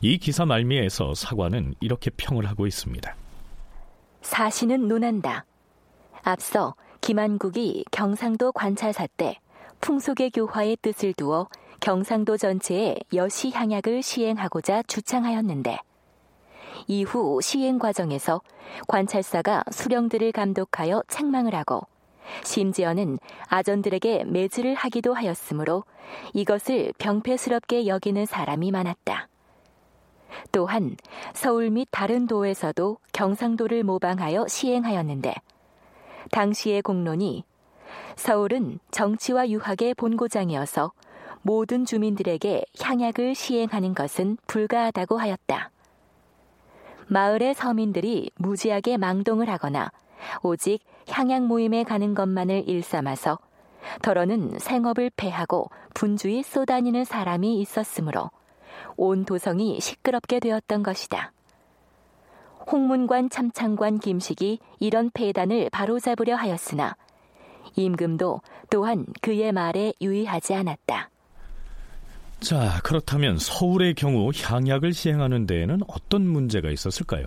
이 0.00 0.18
기사 0.18 0.46
말미에서 0.46 1.14
사관은 1.14 1.74
이렇게 1.80 2.10
평을 2.10 2.46
하고 2.46 2.66
있습니다. 2.66 3.16
사시는 4.24 4.88
논한다. 4.88 5.44
앞서 6.22 6.74
김한국이 7.02 7.84
경상도 7.90 8.52
관찰사 8.52 9.06
때 9.18 9.38
풍속의 9.82 10.30
교화의 10.30 10.78
뜻을 10.80 11.12
두어 11.12 11.48
경상도 11.80 12.38
전체에 12.38 12.96
여시 13.12 13.50
향약을 13.50 14.02
시행하고자 14.02 14.84
주창하였는데 14.84 15.78
이후 16.86 17.40
시행 17.42 17.78
과정에서 17.78 18.40
관찰사가 18.88 19.64
수령들을 19.70 20.32
감독하여 20.32 21.02
책망을 21.06 21.54
하고 21.54 21.82
심지어는 22.44 23.18
아전들에게 23.48 24.24
매질을 24.24 24.74
하기도 24.74 25.12
하였으므로 25.12 25.84
이것을 26.32 26.94
병폐스럽게 26.96 27.86
여기는 27.86 28.24
사람이 28.24 28.70
많았다. 28.70 29.28
또한 30.52 30.96
서울 31.32 31.70
및 31.70 31.88
다른 31.90 32.26
도에서도 32.26 32.98
경상도를 33.12 33.82
모방하여 33.84 34.46
시행하였는데 34.48 35.34
당시의 36.30 36.82
공론이 36.82 37.44
서울은 38.16 38.78
정치와 38.90 39.48
유학의 39.48 39.94
본고장이어서 39.94 40.92
모든 41.42 41.84
주민들에게 41.84 42.64
향약을 42.80 43.34
시행하는 43.34 43.94
것은 43.94 44.38
불가하다고 44.46 45.18
하였다. 45.18 45.70
마을의 47.06 47.54
서민들이 47.54 48.30
무지하게 48.36 48.96
망동을 48.96 49.50
하거나 49.50 49.90
오직 50.42 50.80
향약 51.08 51.44
모임에 51.44 51.84
가는 51.84 52.14
것만을 52.14 52.66
일삼아서 52.66 53.38
더러는 54.00 54.58
생업을 54.58 55.10
패하고 55.14 55.68
분주히 55.92 56.42
쏘다니는 56.42 57.04
사람이 57.04 57.60
있었으므로 57.60 58.30
온 58.96 59.24
도성이 59.24 59.80
시끄럽게 59.80 60.40
되었던 60.40 60.82
것이다. 60.82 61.32
홍문관 62.70 63.30
참창관 63.30 63.98
김식이 63.98 64.58
이런 64.80 65.10
폐단을 65.12 65.68
바로잡으려 65.70 66.36
하였으나 66.36 66.96
임금도 67.76 68.40
또한 68.70 69.06
그의 69.20 69.52
말에 69.52 69.92
유의하지 70.00 70.54
않았다. 70.54 71.10
자, 72.40 72.80
그렇다면 72.82 73.38
서울의 73.38 73.94
경우 73.94 74.30
향약을 74.34 74.92
시행하는 74.92 75.46
데에는 75.46 75.80
어떤 75.88 76.26
문제가 76.26 76.70
있었을까요? 76.70 77.26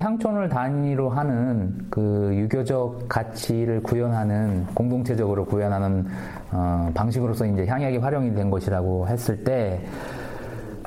향촌을 0.00 0.48
단위로 0.48 1.10
하는 1.10 1.86
그 1.90 2.30
유교적 2.34 3.06
가치를 3.06 3.82
구현하는 3.82 4.66
공동체적으로 4.74 5.44
구현하는 5.44 6.06
어, 6.52 6.90
방식으로서 6.94 7.44
이제 7.44 7.66
향약이 7.66 7.98
활용이 7.98 8.34
된 8.34 8.50
것이라고 8.50 9.08
했을 9.08 9.44
때 9.44 9.84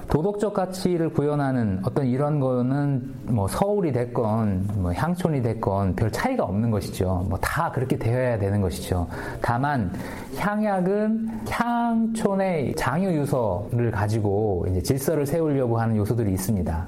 도덕적 0.10 0.54
가치를 0.54 1.10
구현하는 1.10 1.80
어떤 1.84 2.06
이런 2.06 2.39
거는 2.39 3.14
뭐 3.26 3.47
서울이 3.47 3.91
됐건 3.91 4.70
뭐 4.76 4.93
향촌이 4.93 5.41
됐건 5.41 5.95
별 5.95 6.12
차이가 6.12 6.43
없는 6.43 6.72
것이죠. 6.72 7.26
뭐 7.30 7.39
다 7.41 7.72
그렇게 7.72 7.97
되어야 7.97 8.38
되는 8.39 8.62
것이죠. 8.62 9.08
다만 9.41 9.91
향약은 10.38 11.41
향촌의 11.49 12.76
장유 12.76 13.10
유서를 13.12 13.91
가지고 13.91 14.66
이제 14.70 14.82
질서를 14.82 15.26
세우려고 15.26 15.78
하는 15.80 15.95
요소들이 15.97 16.32
있습니다. 16.34 16.86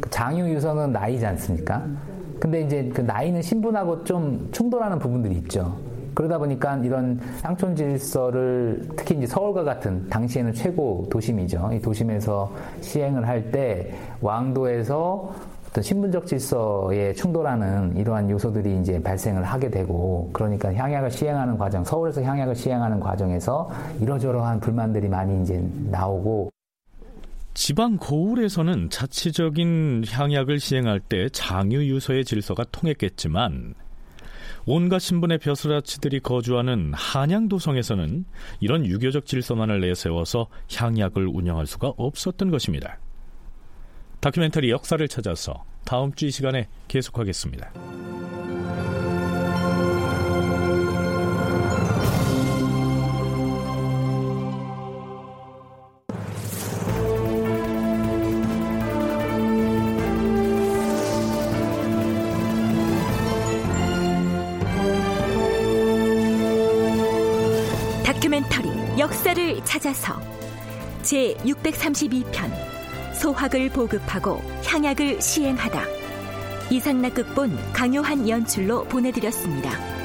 그 0.00 0.10
장유 0.10 0.48
유서는 0.48 0.92
나이지 0.92 1.26
않습니까? 1.26 1.84
근데 2.38 2.60
이제 2.60 2.88
그 2.94 3.00
나이는 3.00 3.42
신분하고 3.42 4.04
좀 4.04 4.48
충돌하는 4.52 4.98
부분들이 4.98 5.34
있죠. 5.36 5.76
그러다 6.18 6.36
보니까 6.36 6.76
이런 6.78 7.20
향촌 7.44 7.76
질서를 7.76 8.82
특히 8.96 9.14
이제 9.16 9.26
서울과 9.28 9.62
같은 9.62 10.08
당시에는 10.08 10.52
최고 10.52 11.06
도심이죠. 11.08 11.70
이 11.74 11.80
도심에서 11.80 12.52
시행을 12.80 13.28
할 13.28 13.52
때 13.52 13.94
왕도에서 14.20 15.32
어떤 15.68 15.84
신분적 15.84 16.26
질서에 16.26 17.12
충돌하는 17.12 17.96
이러한 17.96 18.28
요소들이 18.28 18.80
이제 18.80 19.00
발생을 19.00 19.44
하게 19.44 19.70
되고 19.70 20.28
그러니까 20.32 20.74
향약을 20.74 21.08
시행하는 21.08 21.56
과정, 21.56 21.84
서울에서 21.84 22.20
향약을 22.20 22.56
시행하는 22.56 22.98
과정에서 22.98 23.70
이러저러한 24.00 24.58
불만들이 24.58 25.08
많이 25.08 25.40
이제 25.40 25.62
나오고 25.88 26.50
지방 27.54 27.96
고을에서는 27.96 28.90
자치적인 28.90 30.02
향약을 30.10 30.58
시행할 30.58 30.98
때 30.98 31.28
장유 31.28 31.86
유서의 31.86 32.24
질서가 32.24 32.64
통했겠지만 32.72 33.74
온갖 34.70 34.98
신분의 34.98 35.38
벼슬아치들이 35.38 36.20
거주하는 36.20 36.92
한양도성에서는 36.92 38.26
이런 38.60 38.84
유교적 38.84 39.24
질서만을 39.24 39.80
내세워서 39.80 40.48
향약을 40.70 41.26
운영할 41.26 41.66
수가 41.66 41.94
없었던 41.96 42.50
것입니다. 42.50 42.98
다큐멘터리 44.20 44.70
역사를 44.70 45.08
찾아서 45.08 45.64
다음 45.86 46.12
주 46.12 46.26
이 46.26 46.30
시간에 46.30 46.68
계속하겠습니다. 46.86 47.72
찾아서 69.68 70.18
제 71.02 71.34
632편 71.44 72.50
소학을 73.14 73.68
보급하고 73.68 74.40
향약을 74.64 75.20
시행하다 75.20 75.84
이상락 76.70 77.14
극본 77.14 77.56
강요한 77.74 78.26
연출로 78.26 78.84
보내드렸습니다. 78.84 79.97